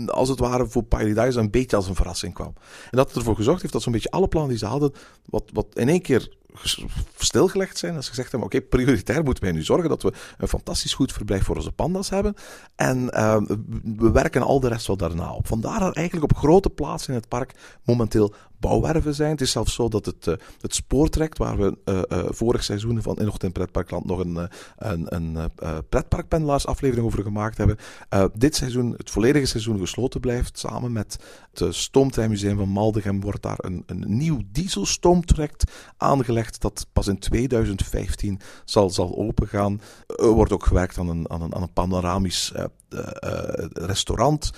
als 0.06 0.30
het 0.30 0.40
ware 0.40 0.68
voor 0.68 0.84
Paradise 0.84 1.40
een 1.40 1.52
beetje 1.52 1.76
als 1.76 1.88
een 1.88 1.96
verrassing 1.96 2.34
kwam. 2.34 2.54
En 2.92 2.98
dat 2.98 3.08
het 3.08 3.18
ervoor 3.18 3.36
gezorgd 3.36 3.62
heeft 3.62 3.74
dat 3.74 3.82
zo'n 3.82 3.92
beetje 3.92 4.12
alle 4.12 4.28
plannen 4.28 4.50
die 4.50 4.60
ze 4.60 4.66
hadden, 4.66 4.92
wat, 5.26 5.44
wat 5.54 5.66
in 5.74 5.90
één 5.90 6.02
keer 6.02 6.38
stilgelegd 7.18 7.78
zijn. 7.78 7.96
Als 7.96 8.06
ze 8.06 8.10
gezegd 8.10 8.32
hebben, 8.32 8.50
oké, 8.50 8.62
prioritair 8.62 9.24
moeten 9.24 9.44
wij 9.44 9.52
nu 9.52 9.64
zorgen 9.64 9.90
dat 9.90 10.02
we 10.02 10.14
een 10.38 10.48
fantastisch 10.48 10.94
goed 10.94 11.12
verblijf 11.12 11.44
voor 11.44 11.56
onze 11.56 11.72
panda's 11.72 12.10
hebben. 12.10 12.34
En 12.76 13.12
uh, 13.14 13.38
we 13.84 14.12
werken 14.12 14.42
al 14.42 14.60
de 14.60 14.68
rest 14.68 14.88
wel 14.88 14.98
daarna 14.98 15.34
op. 15.34 15.48
Vandaar 15.48 15.92
eigenlijk 15.92 16.32
op 16.32 16.38
grote 16.38 16.70
plaatsen 16.70 17.14
in 17.14 17.20
het 17.20 17.28
park 17.28 17.54
momenteel 17.84 18.34
bouwwerven 18.60 19.16
zijn. 19.16 19.32
Het 19.32 19.42
is 19.42 19.52
zelfs 19.52 19.74
zo 19.74 19.88
dat 19.88 20.06
het, 20.06 20.28
uh, 20.28 20.36
het 20.62 20.76
spoortrekt, 20.76 21.38
waar 21.38 21.58
we 21.58 21.78
uh, 21.86 22.02
uh, 22.10 22.26
vorig 22.30 22.64
seizoen 22.64 23.02
van 23.02 23.18
in 23.18 23.32
in 23.44 23.52
Pretparkland 23.52 24.06
nog 24.06 24.20
een, 24.20 24.50
een, 24.78 25.16
een 25.16 25.52
pretparkpendelaars 25.90 26.68
over 26.68 27.24
gemaakt 27.24 27.58
hebben, 27.58 27.78
dit 28.34 28.56
seizoen, 28.56 28.94
het 28.98 29.10
volledige 29.10 29.46
seizoen 29.46 29.80
gesloten 29.80 30.20
blijft. 30.20 30.60
Samen 30.60 30.92
met 30.92 31.18
het 31.54 31.76
Stoomtreinmuseum 31.76 32.58
van 32.58 32.70
Maldegem 32.70 33.22
wordt 33.22 33.42
daar 33.42 33.58
een, 33.58 33.84
een 33.86 34.04
nieuw 34.08 34.42
dieselstoomtrekt 34.52 35.72
aangelegd 35.98 36.62
dat 36.62 36.88
pas 36.94 37.08
in 37.08 37.20
2015 37.20 38.40
zal, 38.66 38.90
zal 38.90 39.18
opengaan. 39.18 39.82
Er 40.08 40.28
wordt 40.28 40.52
ook 40.52 40.66
gewerkt 40.66 40.98
aan 40.98 41.10
een, 41.10 41.30
aan 41.30 41.42
een, 41.42 41.56
aan 41.56 41.62
een 41.62 41.74
panoramisch 41.74 42.54
restaurant 43.74 44.52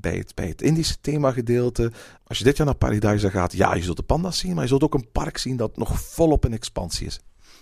bij, 0.00 0.16
het, 0.16 0.34
bij 0.34 0.48
het 0.48 0.62
Indische 0.62 0.96
themagedeelte. 1.00 1.92
Als 2.24 2.38
je 2.38 2.44
dit 2.44 2.56
jaar 2.56 2.66
naar 2.66 2.74
Paradise 2.74 3.30
gaat, 3.30 3.52
ja, 3.52 3.74
je 3.74 3.82
zult 3.82 3.96
de 3.96 4.02
panda's 4.02 4.38
zien, 4.38 4.54
maar 4.54 4.62
je 4.62 4.68
zult 4.68 4.82
ook 4.82 4.94
een 4.94 5.10
park 5.12 5.38
zien 5.38 5.56
dat 5.56 5.76
nog 5.76 6.00
volop 6.00 6.44
in 6.44 6.52
expansie 6.52 7.06
is. 7.06 7.20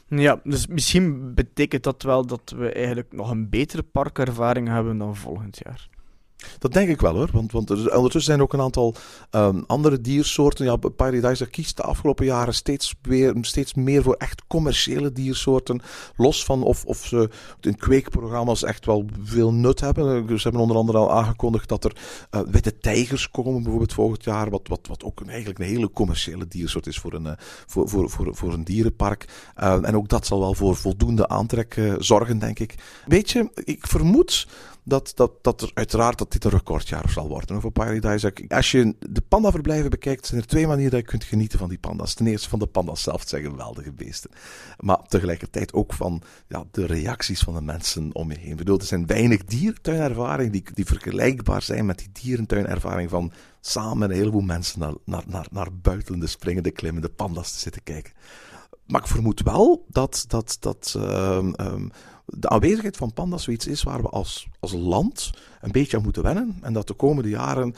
Ja, 0.09 0.41
dus 0.45 0.67
misschien 0.67 1.35
betekent 1.35 1.83
dat 1.83 2.03
wel 2.03 2.27
dat 2.27 2.55
we 2.57 2.73
eigenlijk 2.73 3.13
nog 3.13 3.31
een 3.31 3.49
betere 3.49 3.83
parkervaring 3.83 4.69
hebben 4.69 4.99
dan 4.99 5.17
volgend 5.17 5.61
jaar. 5.65 5.89
Dat 6.59 6.73
denk 6.73 6.89
ik 6.89 7.01
wel 7.01 7.15
hoor, 7.15 7.29
want, 7.33 7.53
want 7.53 7.71
er, 7.71 7.77
ondertussen 7.77 8.33
zijn 8.33 8.43
ook 8.43 8.53
een 8.53 8.61
aantal 8.61 8.95
um, 9.31 9.65
andere 9.67 10.01
diersoorten. 10.01 10.65
Ja, 10.65 10.77
Paradise 10.77 11.47
kiest 11.47 11.77
de 11.77 11.83
afgelopen 11.83 12.25
jaren 12.25 12.55
steeds, 12.55 12.95
weer, 13.03 13.35
steeds 13.41 13.75
meer 13.75 14.03
voor 14.03 14.15
echt 14.15 14.43
commerciële 14.47 15.13
diersoorten. 15.13 15.81
Los 16.17 16.45
van 16.45 16.63
of, 16.63 16.85
of 16.85 17.07
ze 17.07 17.31
in 17.61 17.77
kweekprogramma's 17.77 18.63
echt 18.63 18.87
wel 18.87 19.05
veel 19.23 19.53
nut 19.53 19.81
hebben. 19.81 20.27
Ze 20.27 20.43
hebben 20.43 20.61
onder 20.61 20.77
andere 20.77 20.99
al 20.99 21.13
aangekondigd 21.13 21.69
dat 21.69 21.85
er 21.85 21.97
uh, 22.31 22.41
witte 22.51 22.79
tijgers 22.79 23.31
komen, 23.31 23.63
bijvoorbeeld 23.63 23.93
volgend 23.93 24.25
jaar. 24.25 24.51
Wat, 24.51 24.69
wat, 24.69 24.87
wat 24.87 25.05
ook 25.05 25.23
eigenlijk 25.27 25.59
een 25.59 25.65
hele 25.65 25.91
commerciële 25.91 26.49
diersoort 26.49 26.87
is 26.87 26.99
voor 26.99 27.13
een, 27.13 27.27
uh, 27.27 27.33
voor, 27.67 27.89
voor, 27.89 28.11
voor, 28.11 28.37
voor 28.37 28.53
een 28.53 28.65
dierenpark. 28.65 29.29
En 29.55 29.97
ook 29.97 30.09
dat 30.09 30.27
zal 30.27 30.41
wel 30.41 30.55
voor 30.55 30.77
voldoende 30.77 31.29
aantrek 31.29 31.81
zorgen, 31.99 32.39
denk 32.39 32.59
ik. 32.59 32.75
Weet 33.07 33.31
je, 33.31 33.51
ik 33.65 33.87
vermoed 33.87 34.47
dat, 34.85 35.13
dat, 35.15 35.33
dat 35.43 35.63
er 35.63 35.71
uiteraard 35.75 36.19
dat 36.19 36.33
dit 36.33 36.45
een 36.45 36.51
recordjaar 36.51 37.11
zal 37.11 37.29
worden 37.29 37.61
voor 37.61 37.71
Paradise. 37.71 38.33
Als 38.49 38.71
je 38.71 38.95
de 38.99 39.21
pandaverblijven 39.21 39.91
bekijkt, 39.91 40.27
zijn 40.27 40.41
er 40.41 40.47
twee 40.47 40.67
manieren 40.67 40.91
dat 40.91 41.01
je 41.01 41.07
kunt 41.07 41.25
genieten 41.25 41.59
van 41.59 41.69
die 41.69 41.79
panda's. 41.79 42.15
Ten 42.15 42.27
eerste 42.27 42.49
van 42.49 42.59
de 42.59 42.67
panda's 42.67 43.03
zelf, 43.03 43.23
zijn 43.27 43.43
geweldige 43.43 43.93
beesten. 43.93 44.31
Maar 44.79 45.03
tegelijkertijd 45.09 45.73
ook 45.73 45.93
van 45.93 46.23
ja, 46.49 46.65
de 46.71 46.87
reacties 46.87 47.41
van 47.41 47.55
de 47.55 47.63
mensen 47.63 48.15
om 48.15 48.31
je 48.31 48.39
heen. 48.39 48.51
Ik 48.51 48.57
bedoel, 48.57 48.79
er 48.79 48.85
zijn 48.85 49.07
weinig 49.07 49.45
dierentuinervaringen 49.45 50.53
die, 50.53 50.65
die 50.75 50.87
vergelijkbaar 50.87 51.63
zijn 51.63 51.87
met 51.87 51.99
die 51.99 52.11
dierentuinervaring 52.23 53.11
van 53.11 53.33
samen 53.61 54.11
een 54.11 54.17
heleboel 54.17 54.41
mensen 54.41 54.81
naar, 54.81 54.95
naar, 55.05 55.25
naar, 55.27 55.47
naar 55.51 55.69
buitelende, 55.73 56.27
springende, 56.27 56.71
klimmende 56.71 57.09
panda's 57.09 57.53
te 57.53 57.59
zitten 57.59 57.83
kijken. 57.83 58.13
Maar 58.87 59.01
ik 59.01 59.07
vermoed 59.07 59.43
wel 59.43 59.85
dat, 59.89 60.25
dat, 60.29 60.57
dat 60.61 60.95
um, 60.97 61.55
um, 61.61 61.91
de 62.39 62.49
aanwezigheid 62.49 62.97
van 62.97 63.13
panda's 63.13 63.43
zoiets 63.43 63.67
is 63.67 63.83
waar 63.83 64.03
we 64.03 64.09
als, 64.09 64.49
als 64.61 64.73
land 64.73 65.31
een 65.61 65.73
beetje 65.73 65.97
aan 65.97 66.03
moeten 66.03 66.23
wennen. 66.23 66.59
En 66.61 66.73
dat 66.73 66.87
de 66.87 66.95
komende 66.95 67.29
jaren 67.29 67.75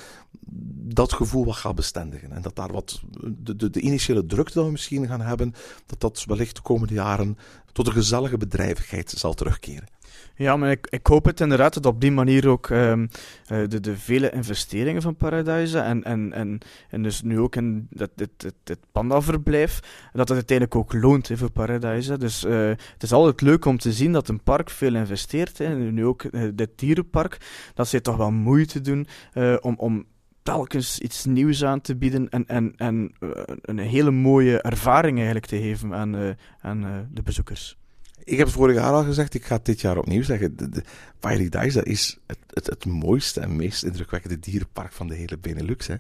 dat 0.94 1.12
gevoel 1.12 1.44
wat 1.44 1.56
gaat 1.56 1.74
bestendigen. 1.74 2.32
En 2.32 2.42
dat 2.42 2.56
daar 2.56 2.72
wat 2.72 3.00
de, 3.20 3.56
de, 3.56 3.70
de 3.70 3.80
initiële 3.80 4.26
drukte 4.26 4.54
dat 4.54 4.64
we 4.64 4.70
misschien 4.70 5.06
gaan 5.06 5.20
hebben, 5.20 5.54
dat 5.86 6.00
dat 6.00 6.24
wellicht 6.26 6.56
de 6.56 6.62
komende 6.62 6.94
jaren 6.94 7.38
tot 7.72 7.86
een 7.86 7.92
gezellige 7.92 8.36
bedrijvigheid 8.36 9.10
zal 9.10 9.34
terugkeren. 9.34 9.88
Ja, 10.36 10.56
maar 10.56 10.70
ik, 10.70 10.86
ik 10.90 11.06
hoop 11.06 11.24
het 11.24 11.40
inderdaad 11.40 11.74
dat 11.74 11.86
op 11.86 12.00
die 12.00 12.12
manier 12.12 12.48
ook 12.48 12.68
um, 12.68 13.08
de, 13.46 13.80
de 13.80 13.96
vele 13.96 14.30
investeringen 14.30 15.02
van 15.02 15.16
Paradise 15.16 15.78
en, 15.78 16.04
en, 16.04 16.32
en, 16.32 16.58
en 16.90 17.02
dus 17.02 17.22
nu 17.22 17.40
ook 17.40 17.56
in 17.56 17.86
dat, 17.90 18.10
dit, 18.14 18.54
dit, 18.64 18.78
panda-verblijf, 18.92 19.80
dat 20.12 20.28
het 20.28 20.36
uiteindelijk 20.36 20.78
ook 20.78 20.92
loont 20.92 21.28
he, 21.28 21.36
voor 21.36 21.50
Paradise. 21.50 22.18
Dus 22.18 22.44
uh, 22.44 22.68
het 22.68 23.02
is 23.02 23.12
altijd 23.12 23.40
leuk 23.40 23.64
om 23.64 23.78
te 23.78 23.92
zien 23.92 24.12
dat 24.12 24.28
een 24.28 24.42
park 24.42 24.70
veel 24.70 24.94
investeert. 24.94 25.58
Hè. 25.58 25.74
Nu 25.76 26.06
ook 26.06 26.22
uh, 26.22 26.50
dit 26.54 26.70
dierenpark, 26.76 27.38
dat 27.74 27.88
ze 27.88 28.00
toch 28.00 28.16
wel 28.16 28.32
moeite 28.32 28.80
doen 28.80 29.06
om, 29.60 29.74
om 29.76 30.04
telkens 30.42 30.98
iets 30.98 31.24
nieuws 31.24 31.64
aan 31.64 31.80
te 31.80 31.96
bieden 31.96 32.28
en, 32.28 32.46
en, 32.46 32.72
en 32.76 33.12
een 33.62 33.78
hele 33.78 34.10
mooie 34.10 34.60
ervaring 34.60 35.16
eigenlijk 35.16 35.46
te 35.46 35.60
geven 35.60 35.94
aan, 35.94 36.36
aan 36.60 37.08
de 37.12 37.22
bezoekers. 37.22 37.76
Ik 38.24 38.36
heb 38.36 38.46
het 38.46 38.56
vorig 38.56 38.76
jaar 38.76 38.92
al 38.92 39.04
gezegd, 39.04 39.34
ik 39.34 39.44
ga 39.44 39.54
het 39.54 39.64
dit 39.64 39.80
jaar 39.80 39.98
opnieuw 39.98 40.22
zeggen. 40.22 40.56
De, 40.56 40.68
de 40.68 40.82
Paradise 41.20 41.82
is 41.82 42.18
het, 42.26 42.38
het, 42.50 42.66
het 42.66 42.84
mooiste 42.84 43.40
en 43.40 43.56
meest 43.56 43.82
indrukwekkende 43.82 44.38
dierenpark 44.38 44.92
van 44.92 45.06
de 45.08 45.14
hele 45.14 45.38
Benelux. 45.38 45.86
Hè. 45.86 45.94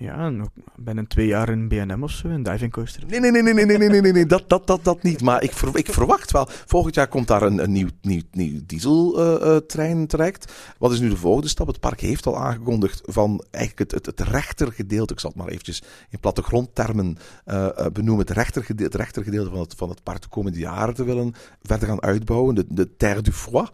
Ja, 0.00 0.30
nog 0.30 0.48
binnen 0.76 1.06
twee 1.06 1.26
jaar 1.26 1.48
een 1.48 1.68
BNM 1.68 2.02
of 2.02 2.10
zo, 2.10 2.28
een 2.28 2.42
diving 2.42 2.72
coaster. 2.72 3.02
Nee, 3.06 3.20
nee, 3.20 3.30
nee, 3.30 3.42
nee, 3.42 3.54
nee, 3.54 3.66
nee, 3.66 3.88
nee, 3.88 4.00
nee, 4.00 4.12
nee, 4.12 4.26
dat, 4.26 4.48
dat, 4.48 4.66
dat, 4.66 4.84
dat 4.84 5.02
niet. 5.02 5.22
Maar 5.22 5.42
ik, 5.42 5.52
ik 5.72 5.92
verwacht 5.92 6.30
wel. 6.30 6.48
Volgend 6.66 6.94
jaar 6.94 7.08
komt 7.08 7.28
daar 7.28 7.42
een, 7.42 7.62
een 7.62 7.72
nieuw, 7.72 7.88
nieuw, 8.00 8.22
nieuw 8.32 8.60
dieseltrein 8.66 9.96
uh, 9.96 10.00
uh, 10.00 10.06
terecht. 10.06 10.52
Wat 10.78 10.92
is 10.92 11.00
nu 11.00 11.08
de 11.08 11.16
volgende 11.16 11.48
stap? 11.48 11.66
Het 11.66 11.80
park 11.80 12.00
heeft 12.00 12.26
al 12.26 12.38
aangekondigd 12.38 13.00
van 13.04 13.44
eigenlijk 13.50 13.92
het, 13.92 14.06
het, 14.06 14.18
het 14.18 14.28
rechtergedeelte. 14.28 15.12
Ik 15.12 15.20
zal 15.20 15.30
het 15.30 15.38
maar 15.38 15.48
eventjes 15.48 15.82
in 16.10 16.20
plattegrondtermen 16.20 17.18
uh, 17.46 17.68
benoemen. 17.92 18.26
Het 18.26 18.36
rechtergedeelte, 18.36 18.92
het 18.92 19.02
rechtergedeelte 19.02 19.50
van 19.50 19.60
het, 19.60 19.74
van 19.76 19.88
het 19.88 20.02
park 20.02 20.22
de 20.22 20.28
komende 20.28 20.58
jaren 20.58 20.94
te 20.94 21.04
willen 21.04 21.34
verder 21.62 21.88
gaan 21.88 22.02
uitbouwen. 22.02 22.54
De, 22.54 22.64
de 22.68 22.96
Terre 22.96 23.22
du 23.22 23.32
Froid 23.32 23.70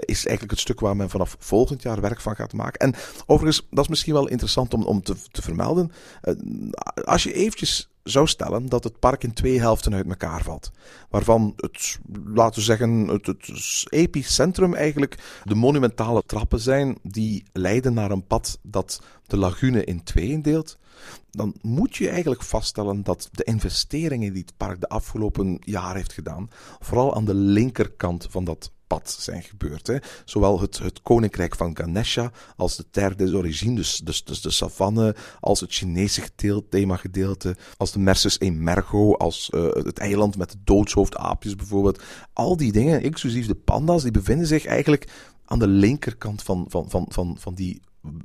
is 0.00 0.26
eigenlijk 0.26 0.50
het 0.50 0.60
stuk 0.60 0.80
waar 0.80 0.96
men 0.96 1.10
vanaf 1.10 1.36
volgend 1.38 1.82
jaar 1.82 2.00
werk 2.00 2.20
van 2.20 2.36
gaat 2.36 2.52
maken. 2.52 2.80
En 2.80 2.94
overigens, 3.26 3.66
dat 3.70 3.84
is 3.84 3.90
misschien 3.90 4.12
wel 4.12 4.28
interessant 4.28 4.74
om 4.74 4.88
om 4.90 5.02
te, 5.02 5.14
te 5.30 5.42
vermelden. 5.42 5.92
Uh, 6.22 6.34
als 7.04 7.22
je 7.22 7.32
eventjes 7.32 7.90
zou 8.02 8.26
stellen 8.26 8.66
dat 8.66 8.84
het 8.84 8.98
park 8.98 9.24
in 9.24 9.32
twee 9.32 9.60
helften 9.60 9.94
uit 9.94 10.08
elkaar 10.08 10.42
valt. 10.42 10.70
Waarvan 11.10 11.52
het, 11.56 11.98
laten 12.24 12.58
we 12.58 12.64
zeggen, 12.64 13.08
het, 13.08 13.26
het 13.26 13.84
epicentrum 13.88 14.74
eigenlijk 14.74 15.40
de 15.44 15.54
monumentale 15.54 16.22
trappen 16.26 16.60
zijn 16.60 16.98
die 17.02 17.44
leiden 17.52 17.94
naar 17.94 18.10
een 18.10 18.26
pad 18.26 18.58
dat 18.62 19.02
de 19.26 19.36
lagune 19.36 19.84
in 19.84 20.02
tweeën 20.02 20.42
deelt. 20.42 20.78
Dan 21.30 21.54
moet 21.60 21.96
je 21.96 22.08
eigenlijk 22.08 22.42
vaststellen 22.42 23.02
dat 23.02 23.28
de 23.32 23.44
investeringen 23.44 24.32
die 24.32 24.42
het 24.42 24.56
park 24.56 24.80
de 24.80 24.88
afgelopen 24.88 25.56
jaar 25.60 25.94
heeft 25.94 26.12
gedaan, 26.12 26.50
vooral 26.80 27.14
aan 27.14 27.24
de 27.24 27.34
linkerkant 27.34 28.26
van 28.30 28.44
dat 28.44 28.72
pad 28.90 29.16
zijn 29.18 29.42
gebeurd. 29.42 29.86
Hè. 29.86 29.96
Zowel 30.24 30.60
het, 30.60 30.78
het 30.78 31.02
koninkrijk 31.02 31.56
van 31.56 31.76
Ganesha 31.76 32.32
als 32.56 32.76
de 32.76 32.84
Terre 32.90 33.14
des 33.14 33.32
Origines, 33.32 33.76
dus, 33.76 33.98
dus, 33.98 34.24
dus 34.24 34.40
de 34.40 34.50
savanne, 34.50 35.16
als 35.40 35.60
het 35.60 35.72
Chinese 35.72 36.22
gedeelte, 36.76 37.56
als 37.76 37.92
de 37.92 37.98
Mersus 37.98 38.40
Emergo, 38.40 39.14
als 39.14 39.50
uh, 39.54 39.72
het 39.72 39.98
eiland 39.98 40.36
met 40.36 40.50
de 40.50 40.58
doodshoofdaapjes 40.64 41.56
bijvoorbeeld. 41.56 42.02
Al 42.32 42.56
die 42.56 42.72
dingen, 42.72 43.02
inclusief 43.02 43.46
de 43.46 43.54
panda's, 43.54 44.02
die 44.02 44.10
bevinden 44.10 44.46
zich 44.46 44.66
eigenlijk 44.66 45.08
aan 45.44 45.58
de 45.58 45.66
linkerkant 45.66 46.42
van, 46.42 46.64
van, 46.68 46.90
van, 46.90 47.06
van, 47.08 47.36
van 47.38 47.54
die 47.54 47.80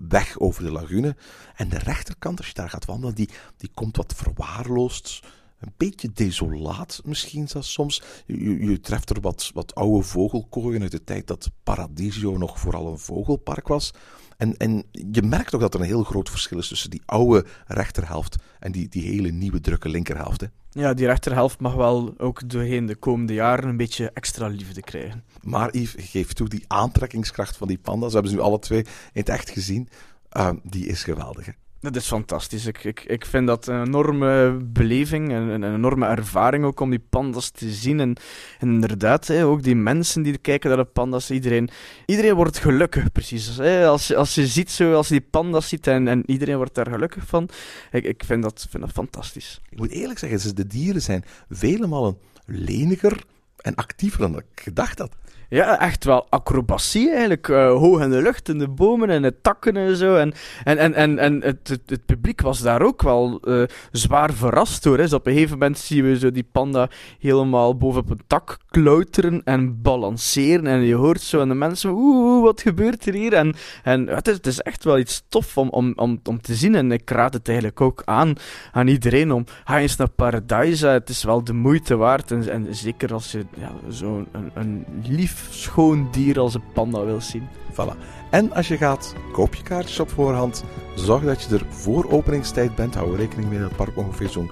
weg 0.07 0.39
over 0.39 0.63
de 0.63 0.71
lagune. 0.71 1.15
En 1.55 1.69
de 1.69 1.77
rechterkant, 1.77 2.37
als 2.37 2.47
je 2.47 2.53
daar 2.53 2.69
gaat 2.69 2.85
wandelen, 2.85 3.15
die, 3.15 3.29
die 3.57 3.69
komt 3.73 3.97
wat 3.97 4.13
verwaarloosd 4.15 5.21
een 5.59 5.73
beetje 5.77 6.11
desolaat 6.13 7.01
misschien 7.05 7.47
zelfs 7.47 7.71
soms. 7.71 8.01
Je, 8.25 8.65
je 8.65 8.79
treft 8.79 9.09
er 9.09 9.21
wat, 9.21 9.51
wat 9.53 9.75
oude 9.75 10.03
vogelkooien 10.03 10.81
uit 10.81 10.91
de 10.91 11.03
tijd 11.03 11.27
dat 11.27 11.49
Paradiso 11.63 12.37
nog 12.37 12.59
vooral 12.59 12.87
een 12.87 12.99
vogelpark 12.99 13.67
was. 13.67 13.93
En, 14.37 14.57
en 14.57 14.83
je 14.91 15.21
merkt 15.21 15.55
ook 15.55 15.61
dat 15.61 15.73
er 15.73 15.79
een 15.79 15.85
heel 15.85 16.03
groot 16.03 16.29
verschil 16.29 16.57
is 16.57 16.67
tussen 16.67 16.89
die 16.89 17.01
oude 17.05 17.45
rechterhelft 17.65 18.35
en 18.59 18.71
die, 18.71 18.89
die 18.89 19.03
hele 19.03 19.31
nieuwe 19.31 19.61
drukke 19.61 19.89
linkerhelft. 19.89 20.41
Hè. 20.41 20.47
Ja, 20.69 20.93
die 20.93 21.05
rechterhelft 21.05 21.59
mag 21.59 21.73
wel 21.73 22.13
ook 22.17 22.49
doorheen 22.49 22.85
de 22.85 22.95
komende 22.95 23.33
jaren 23.33 23.69
een 23.69 23.77
beetje 23.77 24.11
extra 24.11 24.47
liefde 24.47 24.81
krijgen. 24.81 25.23
Maar 25.41 25.75
Yves, 25.75 26.09
geef 26.09 26.33
toe, 26.33 26.47
die 26.47 26.65
aantrekkingskracht 26.67 27.57
van 27.57 27.67
die 27.67 27.77
panda's, 27.77 28.13
hebben 28.13 28.31
ze 28.31 28.37
nu 28.37 28.43
alle 28.43 28.59
twee 28.59 28.79
in 28.81 28.87
het 29.13 29.29
echt 29.29 29.49
gezien, 29.49 29.89
uh, 30.37 30.49
die 30.63 30.85
is 30.85 31.03
geweldig. 31.03 31.45
Hè? 31.45 31.51
Dat 31.79 31.95
is 31.95 32.07
fantastisch. 32.07 32.65
Ik, 32.65 32.83
ik, 32.83 33.03
ik 33.03 33.25
vind 33.25 33.47
dat 33.47 33.67
een 33.67 33.85
enorme 33.85 34.59
beleving 34.63 35.31
en 35.31 35.41
een, 35.41 35.61
een 35.61 35.73
enorme 35.73 36.05
ervaring 36.05 36.65
ook 36.65 36.79
om 36.79 36.89
die 36.89 37.03
pandas 37.09 37.49
te 37.49 37.71
zien. 37.71 37.99
En, 37.99 38.15
inderdaad, 38.59 39.27
hè, 39.27 39.45
ook 39.45 39.63
die 39.63 39.75
mensen 39.75 40.21
die 40.21 40.37
kijken 40.37 40.69
naar 40.69 40.77
de 40.77 40.91
pandas, 40.91 41.31
iedereen, 41.31 41.69
iedereen 42.05 42.33
wordt 42.33 42.57
gelukkig, 42.57 43.11
precies. 43.11 43.57
Hè. 43.57 43.87
Als, 43.87 44.13
als 44.13 44.35
je 44.35 44.47
ziet 44.47 44.71
zo, 44.71 44.93
als 44.93 45.07
je 45.07 45.13
die 45.13 45.27
pandas 45.29 45.67
ziet 45.67 45.87
en, 45.87 46.07
en 46.07 46.23
iedereen 46.25 46.57
wordt 46.57 46.75
daar 46.75 46.89
gelukkig 46.89 47.25
van. 47.27 47.49
Ik, 47.91 48.03
ik 48.03 48.23
vind, 48.25 48.43
dat, 48.43 48.67
vind 48.69 48.83
dat 48.83 48.91
fantastisch. 48.91 49.61
Ik 49.69 49.77
moet 49.77 49.91
eerlijk 49.91 50.19
zeggen, 50.19 50.55
de 50.55 50.67
dieren 50.67 51.01
zijn 51.01 51.23
vele 51.49 51.87
malen 51.87 52.17
leniger 52.45 53.23
en 53.61 53.75
actiever 53.75 54.19
dan 54.19 54.37
ik 54.37 54.61
gedacht 54.61 54.99
had. 54.99 55.15
Ja, 55.49 55.79
echt 55.79 56.03
wel 56.03 56.27
acrobatie 56.29 57.09
eigenlijk. 57.09 57.47
Uh, 57.47 57.71
hoog 57.71 58.01
in 58.01 58.09
de 58.09 58.21
lucht, 58.21 58.49
in 58.49 58.57
de 58.57 58.67
bomen 58.67 59.09
en 59.09 59.21
de 59.21 59.41
takken 59.41 59.77
en 59.77 59.95
zo. 59.95 60.15
En, 60.15 60.33
en, 60.63 60.93
en, 60.93 61.19
en, 61.19 61.41
het, 61.41 61.79
het, 61.85 62.05
publiek 62.05 62.41
was 62.41 62.61
daar 62.61 62.81
ook 62.81 63.01
wel 63.01 63.41
uh, 63.43 63.63
zwaar 63.91 64.33
verrast 64.33 64.83
door. 64.83 64.97
Hè. 64.97 65.03
Dus 65.03 65.13
op 65.13 65.27
een 65.27 65.33
gegeven 65.33 65.57
moment 65.57 65.77
zien 65.77 66.03
we 66.03 66.17
zo 66.17 66.31
die 66.31 66.47
panda 66.51 66.89
helemaal 67.19 67.77
bovenop 67.77 68.09
een 68.09 68.21
tak 68.27 68.57
klauteren 68.69 69.41
en 69.43 69.81
balanceren. 69.81 70.67
En 70.67 70.81
je 70.81 70.95
hoort 70.95 71.21
zo 71.21 71.41
aan 71.41 71.47
de 71.47 71.53
mensen, 71.53 71.89
oeh, 71.89 72.43
wat 72.43 72.61
gebeurt 72.61 73.05
er 73.05 73.13
hier? 73.13 73.33
En, 73.33 73.55
en 73.83 74.07
het, 74.07 74.27
is, 74.27 74.33
het 74.33 74.47
is 74.47 74.59
echt 74.59 74.83
wel 74.83 74.97
iets 74.97 75.23
tof 75.29 75.57
om, 75.57 75.69
om, 75.69 75.93
om, 75.95 76.19
om 76.23 76.41
te 76.41 76.55
zien. 76.55 76.75
En 76.75 76.91
ik 76.91 77.09
raad 77.09 77.33
het 77.33 77.47
eigenlijk 77.47 77.81
ook 77.81 78.01
aan 78.05 78.33
aan 78.71 78.87
iedereen 78.87 79.31
om, 79.31 79.45
ga 79.63 79.79
eens 79.79 79.95
naar 79.95 80.09
Paradise. 80.09 80.87
Het 80.87 81.09
is 81.09 81.23
wel 81.23 81.43
de 81.43 81.53
moeite 81.53 81.95
waard. 81.95 82.31
En, 82.31 82.49
en 82.49 82.75
zeker 82.75 83.13
als 83.13 83.31
je 83.31 83.45
ja, 83.57 83.71
zo'n 83.89 84.27
een, 84.31 84.51
een 84.53 84.85
lief 85.07 85.34
schoon 85.49 86.07
dier 86.11 86.39
als 86.39 86.53
een 86.53 86.71
panda 86.73 87.05
wil 87.05 87.21
zien. 87.21 87.47
Voilà. 87.71 87.97
En 88.29 88.53
als 88.53 88.67
je 88.67 88.77
gaat, 88.77 89.15
koop 89.31 89.55
je 89.55 89.63
kaartjes 89.63 89.99
op 89.99 90.09
voorhand. 90.09 90.63
Zorg 90.95 91.23
dat 91.23 91.41
je 91.41 91.55
er 91.55 91.65
voor 91.69 92.11
openingstijd 92.11 92.75
bent. 92.75 92.95
Hou 92.95 93.15
rekening 93.15 93.49
mee 93.49 93.59
dat 93.59 93.67
het 93.67 93.77
park 93.77 93.97
ongeveer 93.97 94.29
zo'n 94.29 94.51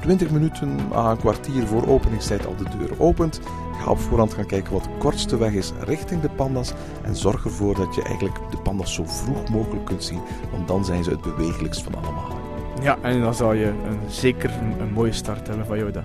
20 0.00 0.30
minuten 0.30 0.78
à 0.92 1.10
een 1.10 1.16
kwartier 1.16 1.66
voor 1.66 1.88
openingstijd 1.88 2.46
al 2.46 2.56
de 2.56 2.76
deur 2.78 3.00
opent. 3.00 3.40
Ga 3.72 3.90
op 3.90 3.98
voorhand 3.98 4.34
gaan 4.34 4.46
kijken 4.46 4.72
wat 4.72 4.84
de 4.84 4.96
kortste 4.98 5.38
weg 5.38 5.52
is 5.52 5.72
richting 5.80 6.20
de 6.20 6.28
pandas. 6.28 6.72
En 7.02 7.16
zorg 7.16 7.44
ervoor 7.44 7.74
dat 7.74 7.94
je 7.94 8.02
eigenlijk 8.02 8.50
de 8.50 8.56
pandas 8.56 8.94
zo 8.94 9.04
vroeg 9.06 9.48
mogelijk 9.48 9.84
kunt 9.84 10.04
zien. 10.04 10.20
Want 10.50 10.68
dan 10.68 10.84
zijn 10.84 11.04
ze 11.04 11.10
het 11.10 11.20
bewegelijkst 11.22 11.82
van 11.82 11.94
allemaal. 11.94 12.36
Ja, 12.82 12.98
en 13.02 13.20
dan 13.20 13.34
zal 13.34 13.52
je 13.52 13.66
een, 13.66 13.98
zeker 14.08 14.50
een, 14.50 14.80
een 14.80 14.92
mooie 14.92 15.12
start 15.12 15.46
hebben 15.46 15.66
van 15.66 15.78
jouw 15.78 15.90
dag. 15.90 16.04